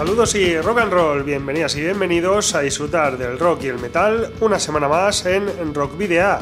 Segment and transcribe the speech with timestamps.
[0.00, 4.32] Saludos y rock and roll, bienvenidas y bienvenidos a disfrutar del rock y el metal
[4.40, 6.38] una semana más en Rock Video.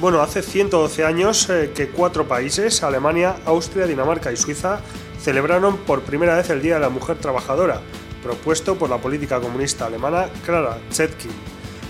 [0.00, 4.80] Bueno, hace 112 años eh, que cuatro países, Alemania, Austria, Dinamarca y Suiza,
[5.20, 7.82] celebraron por primera vez el Día de la Mujer Trabajadora,
[8.22, 11.32] propuesto por la política comunista alemana Clara Zetkin,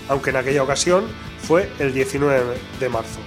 [0.09, 1.05] aunque en aquella ocasión
[1.41, 3.21] fue el 19 de marzo.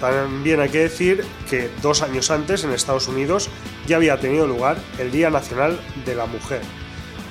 [0.00, 3.48] También hay que decir que dos años antes en Estados Unidos
[3.86, 6.60] ya había tenido lugar el Día Nacional de la Mujer,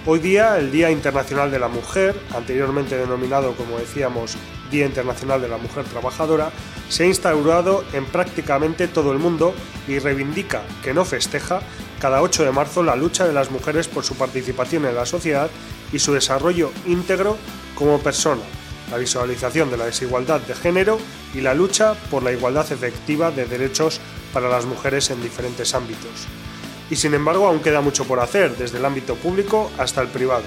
[0.03, 4.35] Hoy día, el Día Internacional de la Mujer, anteriormente denominado, como decíamos,
[4.71, 6.49] Día Internacional de la Mujer Trabajadora,
[6.89, 9.53] se ha instaurado en prácticamente todo el mundo
[9.87, 11.61] y reivindica, que no festeja,
[11.99, 15.51] cada 8 de marzo la lucha de las mujeres por su participación en la sociedad
[15.93, 17.37] y su desarrollo íntegro
[17.75, 18.41] como persona,
[18.89, 20.97] la visualización de la desigualdad de género
[21.35, 24.01] y la lucha por la igualdad efectiva de derechos
[24.33, 26.27] para las mujeres en diferentes ámbitos
[26.91, 30.43] y sin embargo aún queda mucho por hacer, desde el ámbito público hasta el privado.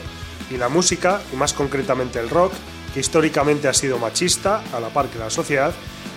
[0.51, 2.53] Y la música, y más concretamente el rock,
[2.93, 5.73] que históricamente ha sido machista, a la par que la sociedad,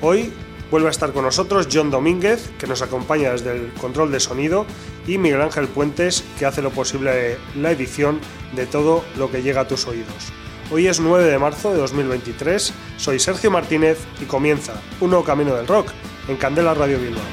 [0.01, 0.33] Hoy
[0.71, 4.65] vuelve a estar con nosotros John Domínguez, que nos acompaña desde el control de sonido,
[5.07, 8.19] y Miguel Ángel Puentes, que hace lo posible la edición
[8.55, 10.33] de todo lo que llega a tus oídos.
[10.71, 15.55] Hoy es 9 de marzo de 2023, soy Sergio Martínez y comienza un nuevo camino
[15.55, 15.89] del rock
[16.27, 17.23] en Candela Radio Bilbao.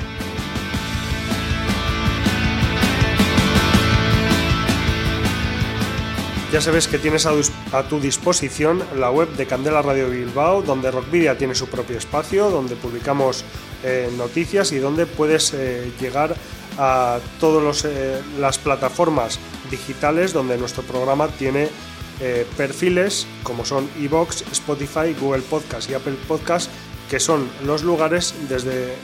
[6.51, 11.37] Ya sabes que tienes a, tu disposición la web de Candela Radio Bilbao, donde Rockvidia
[11.37, 13.45] tiene su propio espacio, donde publicamos
[13.85, 16.35] eh, noticias y donde puedes eh, llegar
[16.79, 19.39] a todas eh, las plataformas
[19.71, 21.69] digitales donde nuestro programa tiene
[22.21, 26.71] eh, perfiles como son Evox, Spotify, Google Podcast y Apple Podcast,
[27.11, 28.95] que son los lugares desde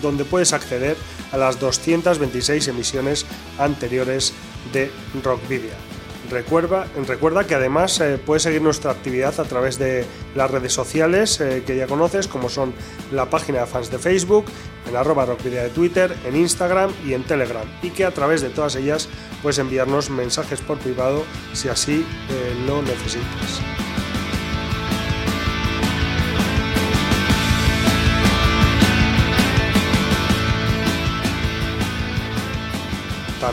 [0.00, 0.96] donde puedes acceder
[1.32, 3.26] a las 226 emisiones
[3.58, 4.32] anteriores
[4.72, 4.90] de
[5.22, 5.91] Rockvidia.
[6.32, 11.38] Recuerda, recuerda que además eh, puedes seguir nuestra actividad a través de las redes sociales
[11.42, 12.72] eh, que ya conoces, como son
[13.12, 14.46] la página de fans de Facebook,
[14.88, 18.48] en arroba rockvidia de Twitter, en Instagram y en Telegram, y que a través de
[18.48, 19.10] todas ellas
[19.42, 21.22] puedes enviarnos mensajes por privado
[21.52, 23.61] si así eh, lo necesitas.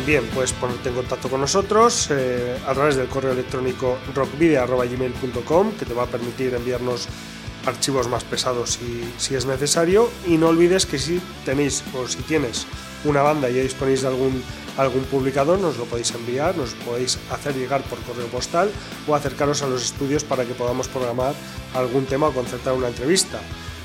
[0.09, 5.85] También puedes ponerte en contacto con nosotros eh, a través del correo electrónico rockvideo.gmail.com que
[5.85, 7.07] te va a permitir enviarnos
[7.67, 12.23] archivos más pesados si, si, es necesario y no olvides que si tenéis o si
[12.23, 12.65] tienes
[13.05, 14.41] una banda y ya disponéis de algún,
[14.77, 18.71] algún publicador nos lo podéis enviar, nos podéis hacer llegar por correo postal
[19.07, 21.35] o acercaros a los estudios para que podamos programar
[21.75, 23.39] algún tema o concertar una entrevista.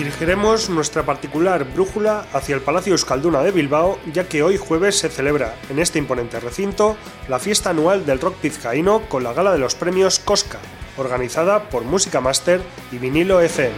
[0.00, 5.10] dirigiremos nuestra particular brújula hacia el Palacio Euskalduna de Bilbao, ya que hoy jueves se
[5.10, 6.96] celebra en este imponente recinto
[7.28, 10.58] la fiesta anual del rock pizcaíno con la gala de los premios Cosca,
[10.96, 13.74] organizada por Música Master y Vinilo FM.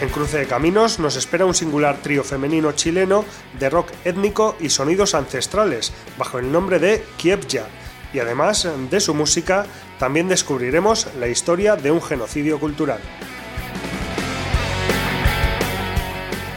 [0.00, 3.24] En Cruce de Caminos nos espera un singular trío femenino chileno
[3.60, 7.66] de rock étnico y sonidos ancestrales, bajo el nombre de Kievja,
[8.12, 9.66] y además de su música
[9.98, 13.00] también descubriremos la historia de un genocidio cultural.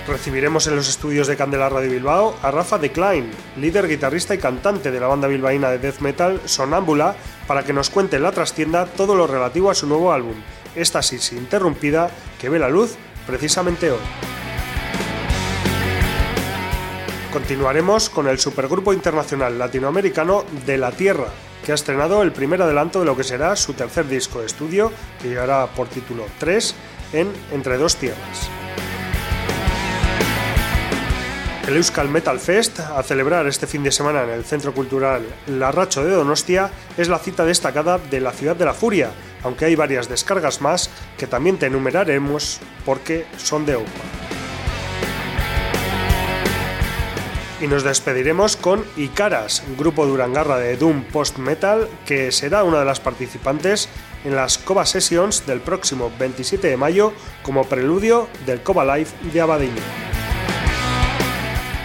[0.07, 4.39] Recibiremos en los estudios de Candela Radio Bilbao a Rafa de Klein, líder guitarrista y
[4.39, 7.15] cantante de la banda bilbaína de death metal Sonámbula,
[7.47, 10.35] para que nos cuente en la trastienda todo lo relativo a su nuevo álbum,
[10.75, 12.09] Estasis Interrumpida,
[12.42, 12.95] que ve la luz
[13.27, 14.00] precisamente hoy.
[17.31, 21.27] Continuaremos con el supergrupo internacional latinoamericano De la Tierra,
[21.69, 24.92] que ha estrenado el primer adelanto de lo que será su tercer disco de estudio,
[25.21, 26.74] que llegará por título 3
[27.13, 28.50] en Entre dos Tierras.
[31.68, 36.04] El Euskal Metal Fest, a celebrar este fin de semana en el Centro Cultural Larracho
[36.04, 39.12] de Donostia, es la cita destacada de la Ciudad de la Furia,
[39.44, 40.89] aunque hay varias descargas más
[41.19, 44.28] que también te enumeraremos porque son de OPA.
[47.61, 52.85] Y nos despediremos con Icaras, grupo durangarra de Doom Post Metal, que será una de
[52.85, 53.89] las participantes
[54.23, 57.11] en las Coba Sessions del próximo 27 de mayo
[57.44, 59.81] como preludio del Coba Live de Abadiño.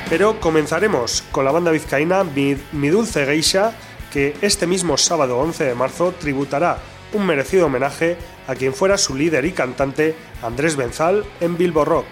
[0.08, 2.54] Pero comenzaremos con la banda vizcaína Mi,
[2.88, 3.72] Dulce Geisha,
[4.12, 6.78] que este mismo sábado 11 de marzo tributará
[7.12, 8.16] un merecido homenaje
[8.46, 12.06] a quien fuera su líder y cantante Andrés Benzal en Bilbo Rock.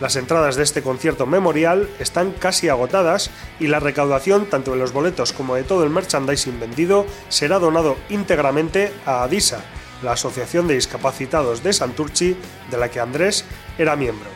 [0.00, 3.30] Las entradas de este concierto memorial están casi agotadas
[3.60, 7.96] y la recaudación tanto de los boletos como de todo el merchandising vendido será donado
[8.08, 9.60] íntegramente a ADISA,
[10.02, 12.36] la Asociación de Discapacitados de Santurchi
[12.70, 13.44] de la que Andrés
[13.78, 14.28] era miembro.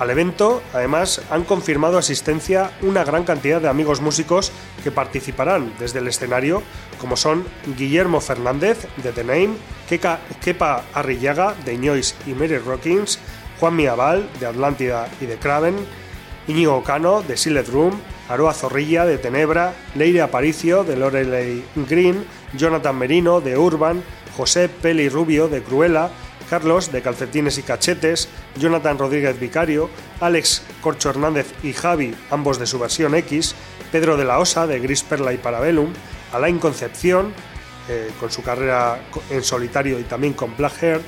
[0.00, 4.50] Al evento, además, han confirmado asistencia una gran cantidad de amigos músicos
[4.82, 6.62] que participarán desde el escenario,
[6.98, 7.44] como son
[7.76, 9.50] Guillermo Fernández de The Name,
[9.90, 13.18] Kepa Arrillaga de Ñois y Mary Rockins,
[13.60, 15.76] Juan Miabal de Atlántida y de Craven,
[16.48, 18.00] Íñigo Cano de Silent Room,
[18.30, 22.24] Aroa Zorrilla de Tenebra, Leire Aparicio de Lorelei Green,
[22.56, 24.02] Jonathan Merino de Urban,
[24.34, 26.08] José Peli Rubio de Cruella,
[26.50, 29.88] Carlos de Calcetines y Cachetes, Jonathan Rodríguez Vicario,
[30.18, 33.54] Alex Corcho Hernández y Javi, ambos de su versión X,
[33.92, 35.92] Pedro de la Osa de Gris Perla y Parabellum,
[36.32, 37.32] Alain Concepción,
[37.88, 39.00] eh, con su carrera
[39.30, 41.00] en solitario y también con Black Hair,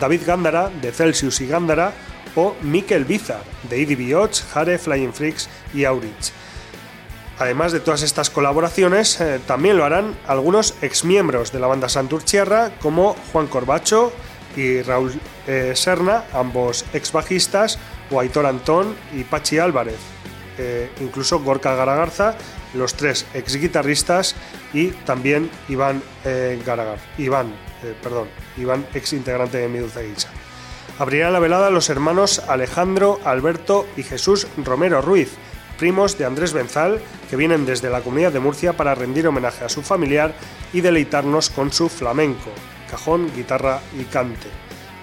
[0.00, 1.92] David Gándara de Celsius y Gándara,
[2.34, 6.32] o Mikel Bizar de Bioch, Jare, Flying Freaks y Aurich.
[7.38, 12.70] Además de todas estas colaboraciones, eh, también lo harán algunos exmiembros de la banda Santurciarra,
[12.80, 14.10] como Juan Corbacho
[14.56, 15.12] y Raúl
[15.46, 17.78] eh, Serna, ambos ex bajistas,
[18.10, 19.98] o Antón y Pachi Álvarez,
[20.58, 22.36] eh, incluso Gorka Garagarza,
[22.74, 24.34] los tres ex guitarristas,
[24.72, 26.02] y también Iván
[26.64, 27.54] Garagar, Iván,
[28.02, 30.14] perdón, Iván ex integrante de Mi Dulce
[30.98, 35.30] Abrirán la velada los hermanos Alejandro, Alberto y Jesús Romero Ruiz,
[35.76, 39.68] primos de Andrés Benzal, que vienen desde la comunidad de Murcia para rendir homenaje a
[39.68, 40.34] su familiar
[40.72, 42.50] y deleitarnos con su flamenco,
[42.90, 44.48] cajón, guitarra y cante.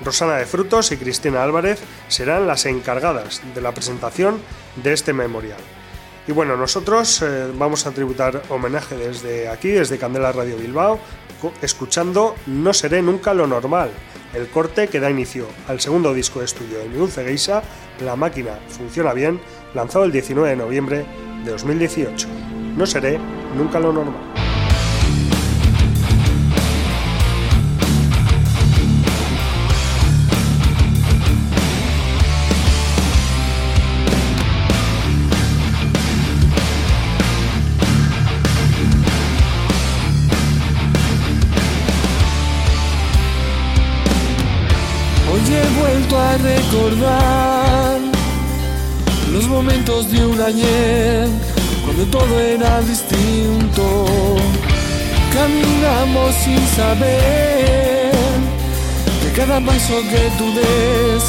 [0.04, 4.40] Rosana de Frutos y Cristina Álvarez serán las encargadas de la presentación
[4.76, 5.60] de este memorial.
[6.28, 11.00] Y bueno, nosotros eh, vamos a tributar homenaje desde aquí, desde Candela Radio Bilbao,
[11.62, 13.90] escuchando No seré nunca lo normal,
[14.34, 17.62] el corte que da inicio al segundo disco de estudio de Mi Dulce Geisa,
[18.00, 19.40] La máquina funciona bien,
[19.74, 21.06] lanzado el 19 de noviembre
[21.44, 22.28] de 2018.
[22.78, 23.20] No seré
[23.56, 24.53] nunca lo normal.
[49.64, 51.28] Momentos de un ayer,
[51.86, 54.06] cuando todo era distinto.
[55.34, 58.12] Caminamos sin saber
[59.22, 61.24] que cada paso que tú des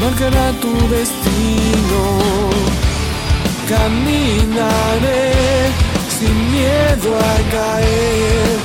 [0.00, 2.02] marcará tu destino.
[3.68, 5.32] Caminaré
[6.18, 8.56] sin miedo a caer,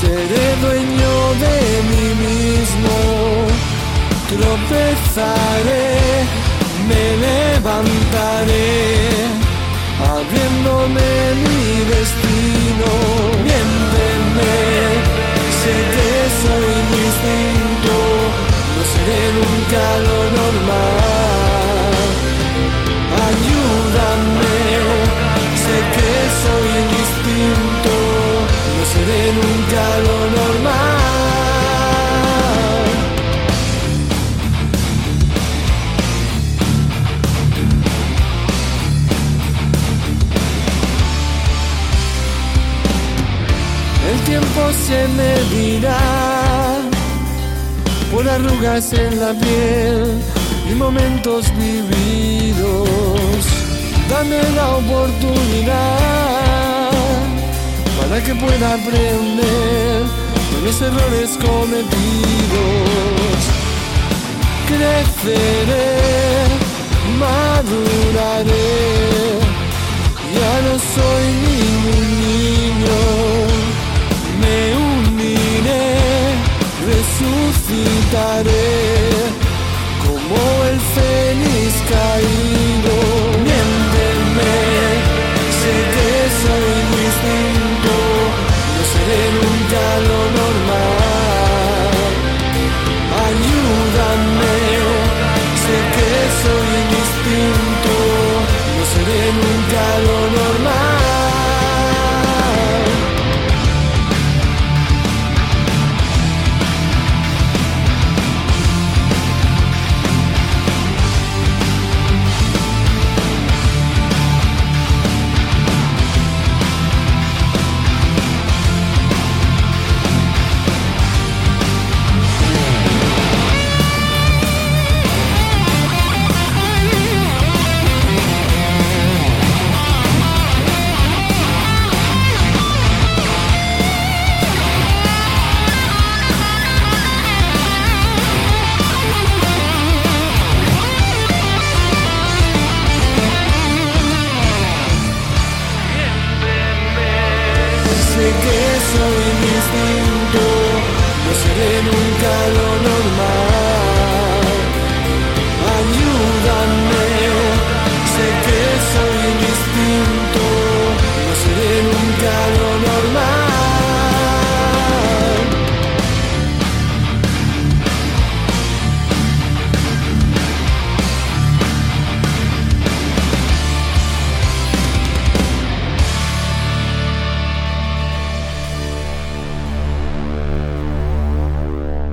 [0.00, 1.56] seré dueño de
[1.90, 2.94] mí mismo,
[4.30, 5.92] tropezaré
[6.88, 8.70] me levantaré,
[10.14, 11.10] abriéndome
[11.44, 11.62] mi
[11.92, 12.88] destino.
[13.44, 14.54] Miénteme,
[15.60, 16.12] sé que
[16.42, 17.94] soy distinto,
[18.74, 21.92] no seré nunca lo normal.
[23.28, 24.58] Ayúdame,
[25.64, 26.12] sé que
[26.42, 27.94] soy distinto,
[28.76, 30.91] no seré nunca lo normal.
[44.32, 46.00] Tiempo se medirá
[48.10, 50.22] por arrugas en la piel
[50.70, 52.88] y momentos vividos.
[54.08, 55.72] Dame la oportunidad
[57.98, 60.00] para que pueda aprender
[60.52, 63.38] de los errores cometidos.
[64.70, 65.98] Creceré,
[67.24, 68.78] maduraré,
[70.36, 72.61] ya no soy ningún niño,
[80.04, 80.36] como
[80.70, 82.94] el fénix caído.
[83.44, 84.56] Miénteme,
[85.60, 86.10] sé que
[86.42, 87.94] soy distinto,
[88.74, 90.61] no seré nunca lo normal.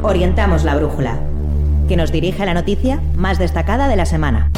[0.10, 1.20] Orientamos la brújula,
[1.88, 4.51] que nos dirige a la noticia más destacada de la semana.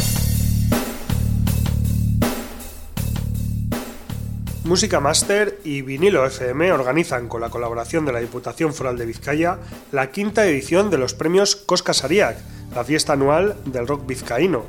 [4.64, 9.58] Música Master y Vinilo FM organizan con la colaboración de la Diputación Foral de Vizcaya
[9.92, 12.38] la quinta edición de los premios Cosca Sariac,
[12.74, 14.64] la fiesta anual del rock vizcaíno.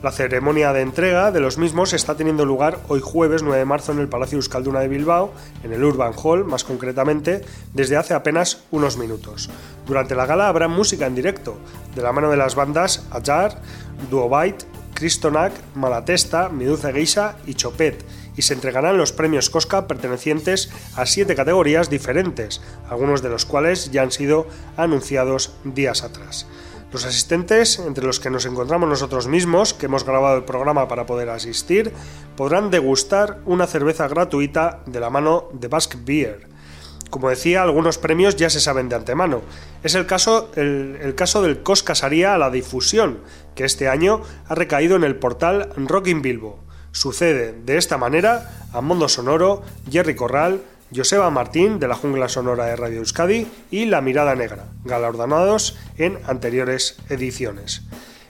[0.00, 3.90] La ceremonia de entrega de los mismos está teniendo lugar hoy jueves 9 de marzo
[3.90, 5.32] en el Palacio Euskalduna de Bilbao,
[5.64, 9.50] en el Urban Hall más concretamente, desde hace apenas unos minutos.
[9.88, 11.58] Durante la gala habrá música en directo,
[11.96, 13.60] de la mano de las bandas Ajar,
[14.08, 18.04] Duobite, Cristonac, Malatesta, Meduza Geisha y Chopet,
[18.36, 23.90] y se entregarán los premios Cosca pertenecientes a siete categorías diferentes, algunos de los cuales
[23.90, 26.46] ya han sido anunciados días atrás.
[26.90, 31.04] Los asistentes, entre los que nos encontramos nosotros mismos, que hemos grabado el programa para
[31.04, 31.92] poder asistir,
[32.34, 36.48] podrán degustar una cerveza gratuita de la mano de Basque Beer.
[37.10, 39.42] Como decía, algunos premios ya se saben de antemano.
[39.82, 43.18] Es el caso, el, caso del COS Casaría a la difusión,
[43.54, 46.58] que este año ha recaído en el portal Rockin Bilbo.
[46.92, 50.62] Sucede de esta manera a Mundo Sonoro, Jerry Corral,
[50.94, 56.18] Joseba Martín de la Jungla Sonora de Radio Euskadi y La Mirada Negra, galardonados en
[56.26, 57.82] anteriores ediciones.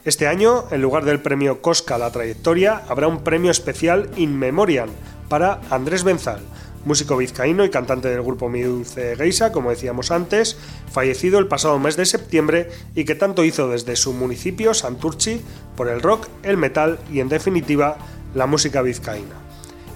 [0.05, 4.89] Este año, en lugar del premio Cosca la trayectoria, habrá un premio especial In Memoriam
[5.29, 6.41] para Andrés Benzal,
[6.85, 10.57] músico vizcaíno y cantante del grupo Mi Dulce Geisa, como decíamos antes,
[10.91, 15.43] fallecido el pasado mes de septiembre y que tanto hizo desde su municipio, Santurchi,
[15.77, 17.99] por el rock, el metal y, en definitiva,
[18.35, 19.48] la música vizcaína.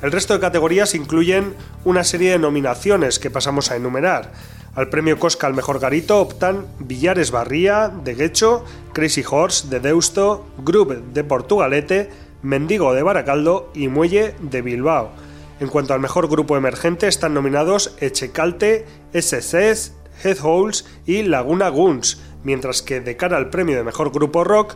[0.03, 1.55] El resto de categorías incluyen
[1.85, 4.33] una serie de nominaciones que pasamos a enumerar.
[4.75, 10.45] Al premio Cosca al mejor garito optan Villares Barría, de Guecho, Crazy Horse, de Deusto,
[10.59, 12.11] Group de Portugalete,
[12.43, 15.13] Mendigo de Baracaldo y Muelle de Bilbao.
[15.61, 19.93] En cuanto al mejor grupo emergente están nominados Echecalte, SCs,
[20.25, 24.75] Headholes y Laguna Guns, mientras que de cara al premio de mejor grupo rock,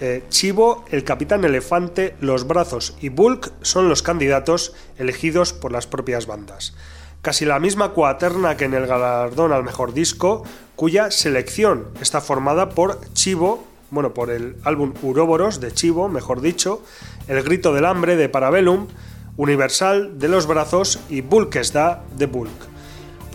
[0.00, 5.86] eh, Chivo, el Capitán Elefante, Los Brazos y Bulk son los candidatos elegidos por las
[5.86, 6.74] propias bandas.
[7.22, 10.44] Casi la misma cuaterna que en el galardón al mejor disco,
[10.76, 16.82] cuya selección está formada por Chivo, bueno, por el álbum Uroboros de Chivo, mejor dicho,
[17.26, 18.86] El Grito del Hambre de Parabellum,
[19.36, 22.67] Universal de Los Brazos y Bulkesda de Bulk.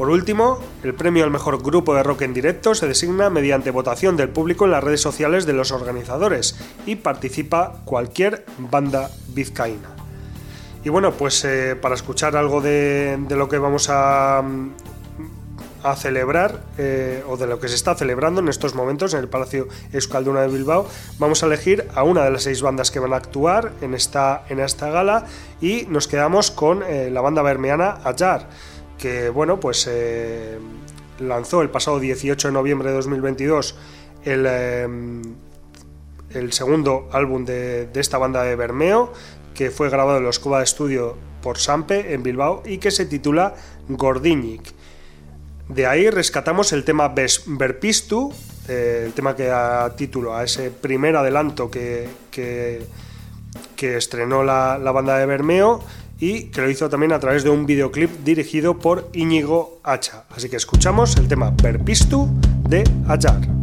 [0.04, 4.18] Por último, el premio al mejor grupo de rock en directo se designa mediante votación
[4.18, 9.96] del público en las redes sociales de los organizadores y participa cualquier banda vizcaína.
[10.84, 14.44] Y bueno, pues eh, para escuchar algo de, lo que vamos a
[15.84, 19.28] a celebrar eh, o de lo que se está celebrando en estos momentos en el
[19.28, 20.88] Palacio Euskalduna de Bilbao.
[21.20, 24.44] Vamos a elegir a una de las seis bandas que van a actuar en esta,
[24.50, 25.26] en esta gala
[25.62, 28.48] y nos quedamos con eh, la banda bermeana Ayar,
[28.98, 30.58] que bueno, pues eh,
[31.20, 33.76] lanzó el pasado 18 de noviembre de 2022
[34.24, 34.46] el,
[36.30, 39.12] el segundo álbum de, de esta banda de Bermeo,
[39.54, 43.06] que fue grabado en la Escoba de Estudio por Sampe en Bilbao y que se
[43.06, 43.56] titula
[43.90, 44.64] Gordiñik.
[45.68, 47.14] De ahí rescatamos el tema
[47.46, 48.34] Verpistu,
[48.68, 52.88] eh, el tema que da título a ese primer adelanto que, que,
[53.80, 55.84] estrenó la, la, banda de Bermeo
[56.20, 60.26] y que lo hizo también a través de un videoclip dirigido por Íñigo Hacha.
[60.36, 62.30] Así que escuchamos el tema Verpistu
[62.68, 63.63] de Ayar.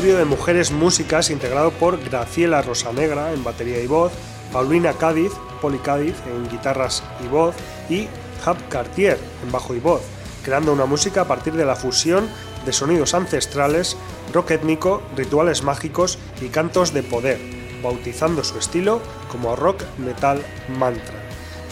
[0.00, 4.10] trío de mujeres músicas integrado por Graciela Rosanegra en batería y voz,
[4.50, 7.54] Paulina Cádiz, Poli Cádiz en guitarras y voz
[7.90, 8.08] y
[8.46, 10.00] Hub Cartier en bajo y voz,
[10.42, 12.30] creando una música a partir de la fusión
[12.64, 13.98] de sonidos ancestrales,
[14.32, 17.38] rock étnico, rituales mágicos y cantos de poder,
[17.82, 20.42] bautizando su estilo como rock metal
[20.78, 21.20] mantra.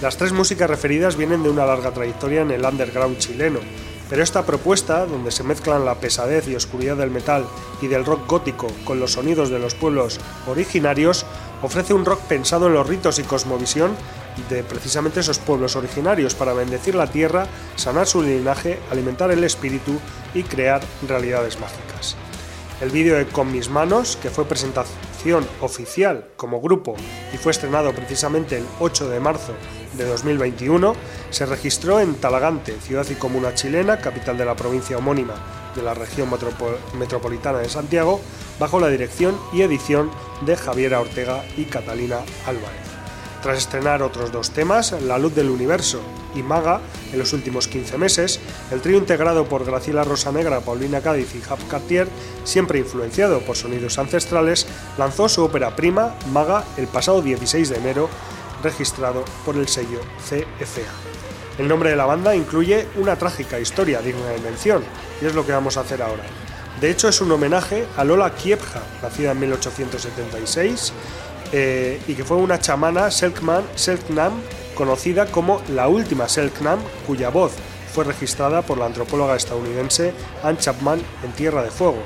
[0.02, 3.60] Las tres músicas referidas vienen de una larga trayectoria en el underground chileno,
[4.08, 7.46] pero esta propuesta, donde se mezclan la pesadez y oscuridad del metal
[7.82, 11.26] y del rock gótico con los sonidos de los pueblos originarios,
[11.62, 13.94] ofrece un rock pensado en los ritos y cosmovisión
[14.48, 19.98] de precisamente esos pueblos originarios para bendecir la tierra, sanar su linaje, alimentar el espíritu
[20.34, 22.16] y crear realidades mágicas.
[22.80, 26.94] El vídeo de Con mis manos, que fue presentación oficial como grupo
[27.34, 29.52] y fue estrenado precisamente el 8 de marzo
[29.98, 30.94] de 2021,
[31.30, 35.34] se registró en Talagante, ciudad y comuna chilena, capital de la provincia homónima
[35.74, 36.30] de la región
[36.98, 38.20] metropolitana de Santiago,
[38.58, 40.10] bajo la dirección y edición
[40.46, 42.88] de Javiera Ortega y Catalina Álvarez.
[43.42, 46.00] Tras estrenar otros dos temas, La Luz del Universo
[46.34, 46.80] y Maga,
[47.12, 48.40] en los últimos 15 meses,
[48.72, 52.08] el trío integrado por Graciela Rosanegra, Paulina Cádiz y Hap Cartier,
[52.42, 54.66] siempre influenciado por sonidos ancestrales,
[54.98, 58.08] lanzó su ópera prima, Maga, el pasado 16 de enero,
[58.62, 60.90] registrado por el sello CFA.
[61.58, 64.84] El nombre de la banda incluye una trágica historia digna de mención,
[65.20, 66.22] y es lo que vamos a hacer ahora.
[66.80, 70.92] De hecho, es un homenaje a Lola Kiepja, nacida en 1876,
[71.52, 74.34] eh, y que fue una chamana Selkman, Selknam,
[74.76, 77.52] conocida como la última Selknam, cuya voz
[77.92, 80.12] fue registrada por la antropóloga estadounidense
[80.44, 82.02] Anne Chapman en Tierra de Fuego.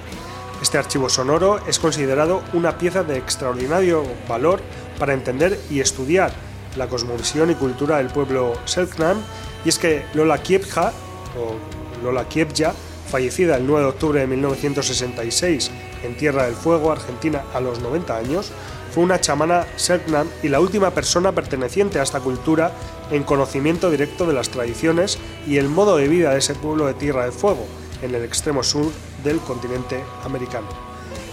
[0.63, 4.61] Este archivo sonoro es considerado una pieza de extraordinario valor
[5.03, 6.33] para entender y estudiar
[6.77, 9.17] la cosmovisión y cultura del pueblo Selknam,
[9.65, 10.93] y es que Lola Kiepja,
[11.37, 12.73] o Lola Kiepja,
[13.11, 15.73] fallecida el 9 de octubre de 1966
[16.05, 18.53] en Tierra del Fuego, Argentina, a los 90 años,
[18.95, 22.71] fue una chamana Selknam y la última persona perteneciente a esta cultura
[23.11, 26.95] en conocimiento directo de las tradiciones y el modo de vida de ese pueblo de
[26.95, 27.67] Tierra del Fuego,
[28.03, 28.93] en el extremo sur
[29.25, 30.92] del continente americano.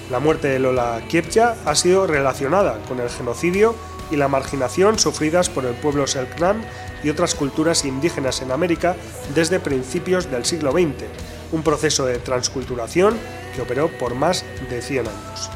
[0.10, 3.76] La muerte de Lola Kiepja ha sido relacionada con el genocidio
[4.10, 6.64] y la marginación sufridas por el pueblo Selknam
[7.04, 8.96] y otras culturas indígenas en América
[9.36, 11.06] desde principios del siglo XX,
[11.52, 13.18] un proceso de transculturación
[13.56, 15.52] que operó por más de 100 años.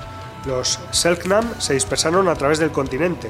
[0.45, 3.29] Los Selknam se dispersaron a través del continente.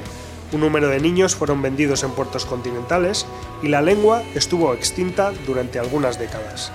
[0.51, 3.25] Un número de niños fueron vendidos en puertos continentales
[3.61, 6.73] y la lengua estuvo extinta durante algunas décadas.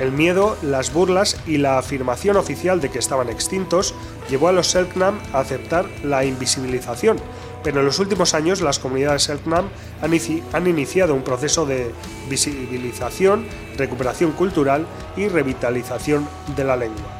[0.00, 3.94] El miedo, las burlas y la afirmación oficial de que estaban extintos
[4.30, 7.18] llevó a los Selknam a aceptar la invisibilización,
[7.62, 9.68] pero en los últimos años las comunidades Selknam
[10.00, 11.92] han iniciado un proceso de
[12.30, 13.44] visibilización,
[13.76, 14.86] recuperación cultural
[15.18, 17.19] y revitalización de la lengua.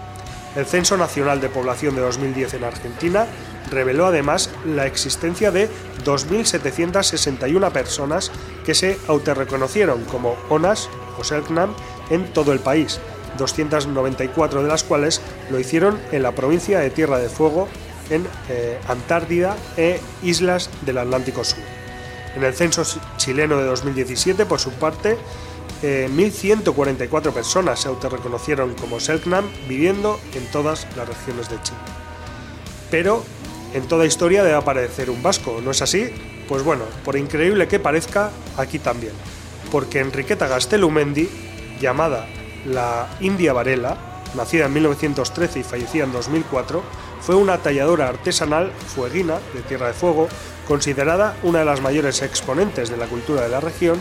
[0.56, 3.26] El Censo Nacional de Población de 2010 en Argentina
[3.70, 5.68] reveló además la existencia de
[6.04, 8.32] 2.761 personas
[8.64, 11.74] que se autorreconocieron como ONAS o Selknam
[12.10, 13.00] en todo el país,
[13.38, 17.68] 294 de las cuales lo hicieron en la provincia de Tierra de Fuego,
[18.10, 21.62] en eh, Antártida e islas del Atlántico Sur.
[22.34, 22.82] En el censo
[23.16, 25.16] chileno de 2017, por su parte,
[25.82, 31.78] 1.144 personas se autorreconocieron como Selknam viviendo en todas las regiones de Chile.
[32.90, 33.24] Pero
[33.72, 36.10] en toda historia debe aparecer un vasco, ¿no es así?
[36.48, 39.12] Pues bueno, por increíble que parezca, aquí también.
[39.70, 41.28] Porque Enriqueta Gastelumendi,
[41.80, 42.26] llamada
[42.66, 43.96] la India Varela,
[44.34, 46.82] nacida en 1913 y fallecida en 2004,
[47.20, 50.28] fue una talladora artesanal fueguina de Tierra de Fuego,
[50.66, 54.00] considerada una de las mayores exponentes de la cultura de la región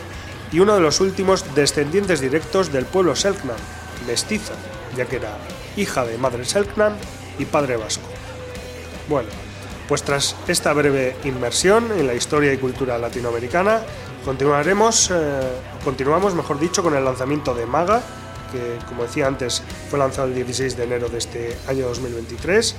[0.52, 3.58] y uno de los últimos descendientes directos del pueblo Selknam,
[4.08, 4.54] mestiza,
[4.98, 5.38] ya que era
[5.78, 6.94] hija de madre Selknam
[7.38, 8.08] y padre vasco.
[9.08, 9.30] Bueno,
[9.88, 13.82] pues tras esta breve inmersión en la historia y cultura latinoamericana,
[14.26, 15.42] continuaremos, eh,
[15.84, 18.02] continuamos, mejor dicho, con el lanzamiento de Maga,
[18.52, 22.76] que como decía antes fue lanzado el 16 de enero de este año 2023,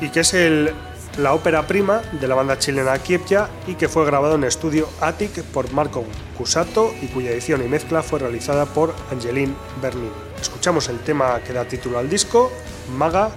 [0.00, 0.72] y que es el
[1.18, 5.42] la ópera prima de la banda chilena Kiepja y que fue grabado en estudio Attic
[5.44, 6.04] por Marco
[6.36, 10.10] Cusato y cuya edición y mezcla fue realizada por Angeline Bernini.
[10.40, 12.50] Escuchamos el tema que da título al disco,
[12.96, 13.30] Maga,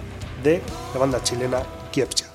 [0.43, 0.61] de
[0.93, 1.61] la banda chilena
[1.91, 2.34] Kiepja.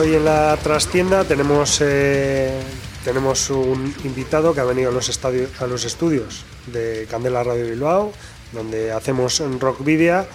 [0.00, 2.60] Hoy en la trastienda tenemos, eh,
[3.04, 7.64] tenemos un invitado que ha venido a los, estadios, a los estudios de Candela Radio
[7.64, 8.12] Bilbao,
[8.52, 10.26] donde hacemos rock video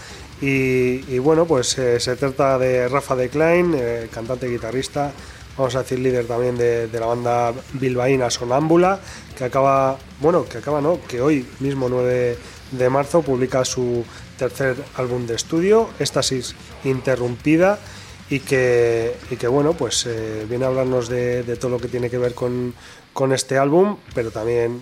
[0.41, 5.12] Y, bueno, pues eh, se trata de Rafa de Klein, eh, cantante y guitarrista,
[5.58, 8.99] vamos a decir líder también de, la banda bilbaína Sonámbula,
[9.38, 12.38] que acaba, bueno, que acaba no, que hoy mismo 9
[12.71, 14.04] de marzo publica su
[14.38, 17.80] tercer álbum de estudio, Éstasis Interrumpida,
[18.29, 22.09] y que, y que bueno, pues eh, viene a hablarnos de, todo lo que tiene
[22.09, 22.73] que ver con,
[23.13, 24.81] con este álbum, pero también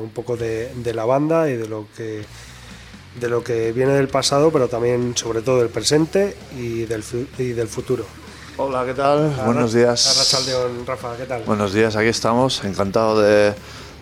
[0.00, 2.24] un poco de, de la banda y de lo que
[3.18, 7.02] de lo que viene del pasado, pero también sobre todo del presente y del,
[7.38, 8.04] y del futuro.
[8.56, 9.34] Hola, ¿qué tal?
[9.44, 10.44] Buenos días.
[10.86, 11.42] Rafa, ¿qué tal?
[11.44, 12.64] Buenos días, aquí estamos.
[12.64, 13.54] Encantado de,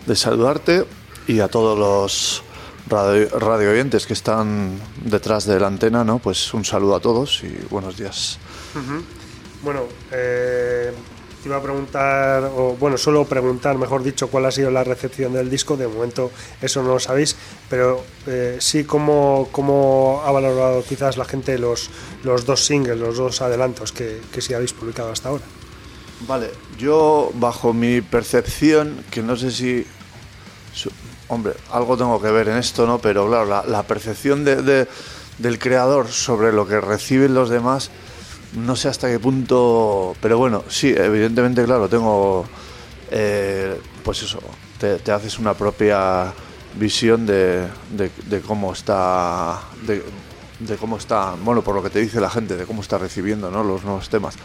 [0.05, 0.85] de saludarte
[1.27, 2.43] y a todos los
[2.87, 6.19] radio, oyentes que están detrás de la antena, ¿no?
[6.19, 8.39] Pues un saludo a todos y buenos días.
[9.63, 10.93] Bueno, eh,
[11.45, 15.49] iba a preguntar, o bueno, solo preguntar, mejor dicho, cuál ha sido la recepción del
[15.49, 15.77] disco.
[15.77, 17.35] De momento eso no lo sabéis,
[17.69, 21.89] pero eh, sí cómo, cómo, ha valorado quizás la gente los,
[22.23, 25.43] los dos singles, los dos adelantos que, que sí habéis publicado hasta ahora.
[26.27, 26.49] Vale,
[26.79, 29.85] yo bajo mi percepción, que no sé si...
[31.27, 32.99] hombre, algo tengo que ver en esto, ¿no?
[32.99, 34.87] Pero claro, la, percepción de,
[35.37, 37.91] del creador sobre lo que reciben los demás
[38.57, 42.45] no sé hasta qué punto, pero bueno, sí, evidentemente, claro, tengo,
[43.11, 44.39] eh, pues eso,
[44.79, 46.33] te, haces una propia
[46.75, 47.67] visión de,
[48.45, 52.81] cómo está, de, cómo está, bueno, por lo que te dice la gente, de cómo
[52.81, 53.63] está recibiendo ¿no?
[53.63, 54.35] los nuevos temas.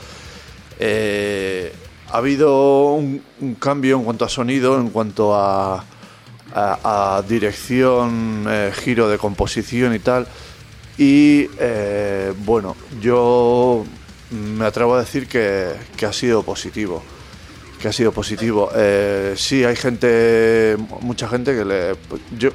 [0.79, 1.72] Eh,
[2.11, 3.22] ha habido un,
[3.59, 5.85] cambio en cuanto a sonido, en cuanto a,
[6.55, 10.27] a, dirección, eh, giro de composición y tal.
[10.98, 11.46] Y
[12.44, 13.85] bueno, yo
[14.33, 17.03] me atrevo a decir que, ha sido positivo.
[17.81, 18.71] Que ha sido positivo.
[18.75, 21.97] Eh, sí, hay gente, mucha gente que le,
[22.38, 22.51] yo,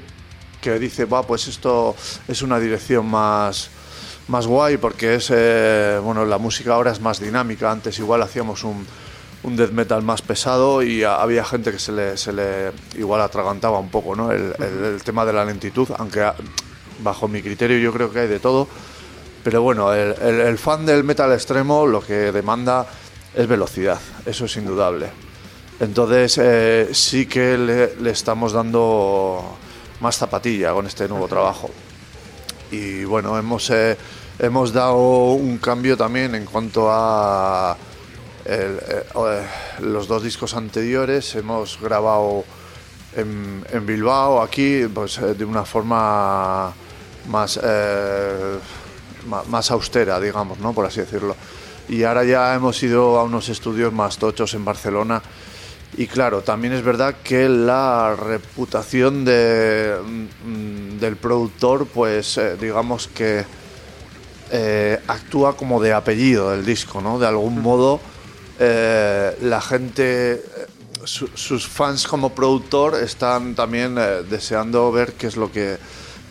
[0.62, 1.96] que dice, va, pues esto
[2.28, 3.70] es una dirección más,
[4.28, 7.72] más guay porque es, eh, bueno, la música ahora es más dinámica.
[7.72, 8.86] Antes igual hacíamos un,
[9.44, 13.80] un death metal más pesado y había gente que se le, se le igual atragantaba
[13.80, 14.32] un poco, ¿no?
[14.32, 16.26] El, el tema de la lentitud, aunque
[17.04, 18.68] bajo mi criterio yo creo que hay de todo
[19.44, 22.86] pero bueno, el, fan del metal extremo lo que demanda
[23.34, 25.10] es velocidad, eso es indudable.
[25.80, 29.58] Entonces eh, sí que le, estamos dando
[30.00, 31.70] más zapatilla con este nuevo trabajo.
[32.72, 33.98] Y bueno, hemos, eh,
[34.40, 37.78] hemos dado un cambio también en cuanto a
[38.46, 39.04] eh,
[39.80, 41.36] los dos discos anteriores.
[41.36, 42.44] Hemos grabado
[43.16, 46.74] en, en Bilbao, aquí, pues de una forma
[47.30, 47.60] más
[49.28, 50.74] más austera, digamos, ¿no?
[50.74, 51.36] por así decirlo.
[51.90, 55.22] Y ahora ya hemos ido a unos estudios más tochos en Barcelona.
[55.96, 63.08] Y claro, también es verdad que la reputación de, mm, del productor, pues eh, digamos
[63.08, 63.46] que
[64.52, 67.20] eh, actúa como de apellido del disco, ¿no?
[67.20, 68.00] De algún modo,
[68.60, 70.44] eh, la gente,
[71.06, 73.96] sus fans como productor están también
[74.30, 75.78] deseando ver qué es lo que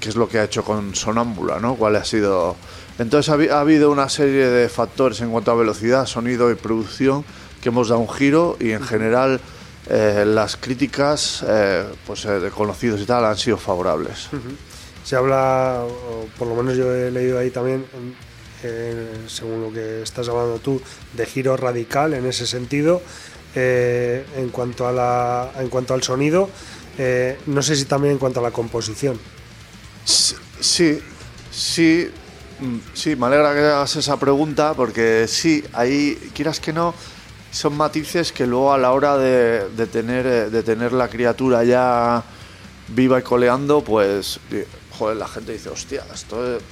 [0.00, 1.74] qué es lo que ha hecho con Sonámbula, ¿no?
[1.76, 2.56] Cuál ha sido
[2.98, 7.24] entonces ha, habido una serie de factores en cuanto a velocidad, sonido y producción
[7.60, 9.40] que hemos dado un giro y en general
[9.88, 14.28] eh, las críticas eh, pues, eh, de conocidos y tal han sido favorables.
[15.04, 17.84] Se habla, o por lo menos yo he leído ahí también,
[19.28, 20.80] según lo que estás hablando tú,
[21.12, 23.00] de giro radical en ese sentido.
[23.54, 26.50] en, cuanto a la, en cuanto al sonido,
[27.46, 29.20] no sé si también en cuanto a la composición.
[30.04, 31.00] Sí,
[31.50, 32.10] sí,
[32.94, 36.94] sí, me alegra que hagas esa pregunta porque sí, ahí, quieras que no,
[37.50, 42.22] son matices que luego a la hora de, tener, eh, de tener la criatura ya
[42.88, 44.38] viva y coleando, pues,
[44.98, 46.62] joder, la gente dice, hostia, esto es...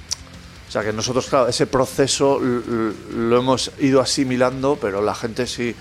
[0.67, 5.75] O sea que nosotros, claro, ese proceso lo hemos ido asimilando, pero la gente sí,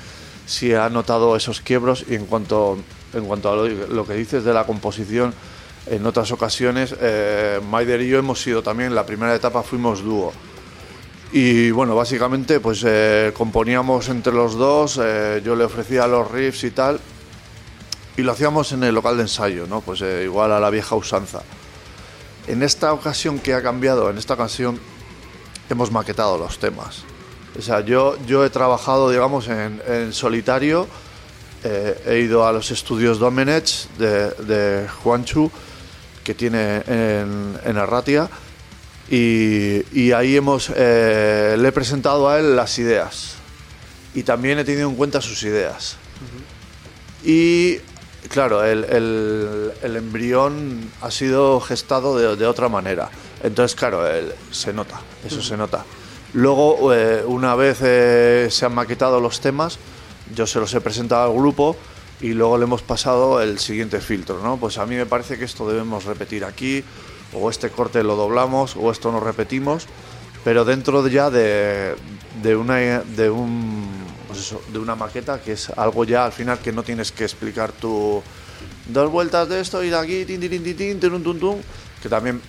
[0.45, 2.77] sí ha notado esos quiebros y en cuanto,
[3.13, 5.33] en cuanto a lo que dices de la composición,
[5.85, 10.31] en otras ocasiones, eh, Maider y yo hemos sido también, la primera etapa fuimos dúo.
[11.35, 16.63] Y bueno, básicamente pues eh, componíamos entre los dos, eh, yo le ofrecía los riffs
[16.63, 16.99] y tal,
[18.15, 19.81] y lo hacíamos en el local de ensayo, ¿no?
[19.81, 21.41] Pues eh, igual a la vieja usanza.
[22.45, 24.79] En esta ocasión que ha cambiado, en esta ocasión
[25.71, 27.03] hemos maquetado los temas.
[27.57, 30.87] O sea, yo, yo he trabajado, digamos, en, en solitario,
[31.63, 35.49] he ido a los estudios Domenech de, de Juanchu,
[36.23, 38.29] que tiene en, en Arratia
[39.09, 43.35] y, ahí hemos, eh, le he presentado a él las ideas
[44.15, 45.97] y también he tenido en cuenta sus ideas.
[47.23, 47.77] Y
[48.29, 48.83] claro, el,
[49.83, 53.09] el, embrión ha sido gestado de, de, otra manera.
[53.43, 55.85] Entonces, claro, el- se nota, eso se nota.
[56.33, 59.77] Luego, eh, una vez eh, se han maquetado los temas,
[60.33, 61.75] yo se los he presentado al grupo
[62.23, 64.55] y luego le hemos pasado el siguiente filtro, ¿no?
[64.55, 66.81] Pues a mí me parece que esto debemos repetir aquí,
[67.33, 69.87] o este corte lo doblamos, o esto no repetimos,
[70.45, 71.95] pero dentro de ya de,
[72.41, 73.89] de una de un
[74.27, 77.25] pues eso, de una maqueta que es algo ya al final que no tienes que
[77.25, 78.23] explicar tú
[78.87, 81.61] dos vueltas de esto y de aquí tin, tin, tin, tin, tin, tun, tun,
[82.01, 82.41] que también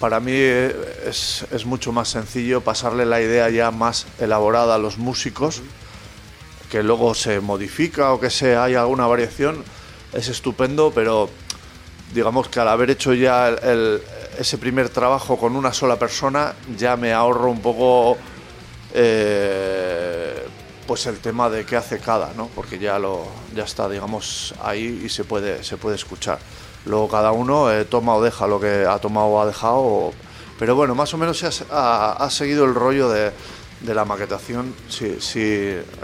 [0.00, 4.98] para mí es, es mucho más sencillo pasarle la idea ya más elaborada a los
[4.98, 5.62] músicos
[6.72, 9.62] que luego se modifica o que sea hay alguna variación
[10.14, 11.28] es estupendo pero
[12.14, 13.54] digamos que al haber hecho ya
[14.38, 18.16] ese primer trabajo con una sola persona, ya me ahorro un poco
[18.94, 20.46] eh,
[20.86, 22.48] pues el tema de qué hace cada, ¿no?
[22.54, 26.38] Porque ya lo ya está, digamos, ahí y se puede se puede escuchar.
[26.86, 30.12] Luego cada uno eh, toma o deja lo que ha tomado o ha dejado,
[30.58, 33.30] pero bueno, más o menos se ha, ha- ha seguido el rollo de,
[33.82, 35.40] de la maquetación, sí, sí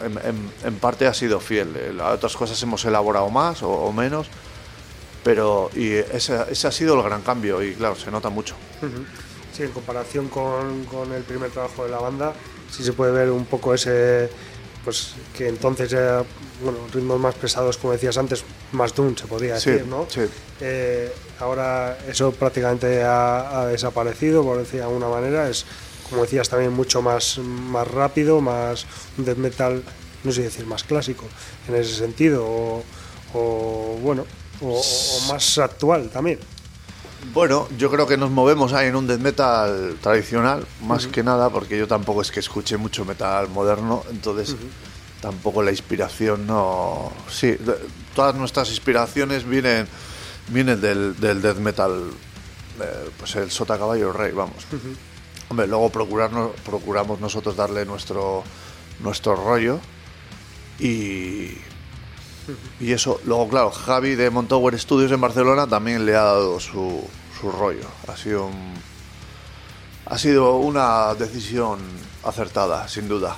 [0.03, 1.97] en, en- en parte ha sido fiel.
[1.97, 4.29] Las otras cosas hemos elaborado más o- o menos,
[5.25, 8.55] pero y ese, ese ha sido el gran cambio y claro, se nota mucho.
[9.57, 12.33] Sí, en comparación con, con el primer trabajo de la banda,
[12.71, 14.29] sí se puede ver un poco ese,
[14.85, 16.23] pues que entonces ya,
[16.63, 20.07] bueno, ritmos más pesados, como decías antes, más doom se podría Sí, decir, ¿no?
[20.09, 20.21] sí.
[20.61, 25.65] Eh, ahora eso prácticamente ha, ha desaparecido, por decir de alguna manera, es,
[26.11, 28.87] como decías, también mucho más, más rápido, más
[29.19, 29.83] un death metal,
[30.25, 31.25] no sé decir más clásico,
[31.69, 32.83] en ese sentido, o,
[33.35, 34.25] o, bueno,
[34.61, 34.83] o-
[35.33, 36.39] más actual también.
[37.35, 41.51] Bueno, yo creo que nos movemos ahí en un death metal tradicional, más que nada,
[41.51, 44.57] porque yo tampoco es que escuche mucho metal moderno, entonces
[45.21, 47.13] tampoco la inspiración no...
[47.29, 47.57] Sí,
[48.15, 49.87] todas nuestras inspiraciones vienen,
[50.49, 52.11] vienen del, del death metal,
[52.81, 54.65] eh, pues el sota caballo rey, vamos.
[55.51, 58.43] Hombre, luego procurarnos, procuramos nosotros darle nuestro,
[59.01, 59.81] nuestro rollo
[60.79, 61.57] y...
[62.81, 67.07] Y eso, luego claro, Javi de Montower Studios en Barcelona también le ha dado su,
[67.39, 67.85] su rollo.
[68.07, 68.73] Ha sido un-
[70.07, 71.79] ha sido una decisión
[72.25, 73.37] acertada, sin duda.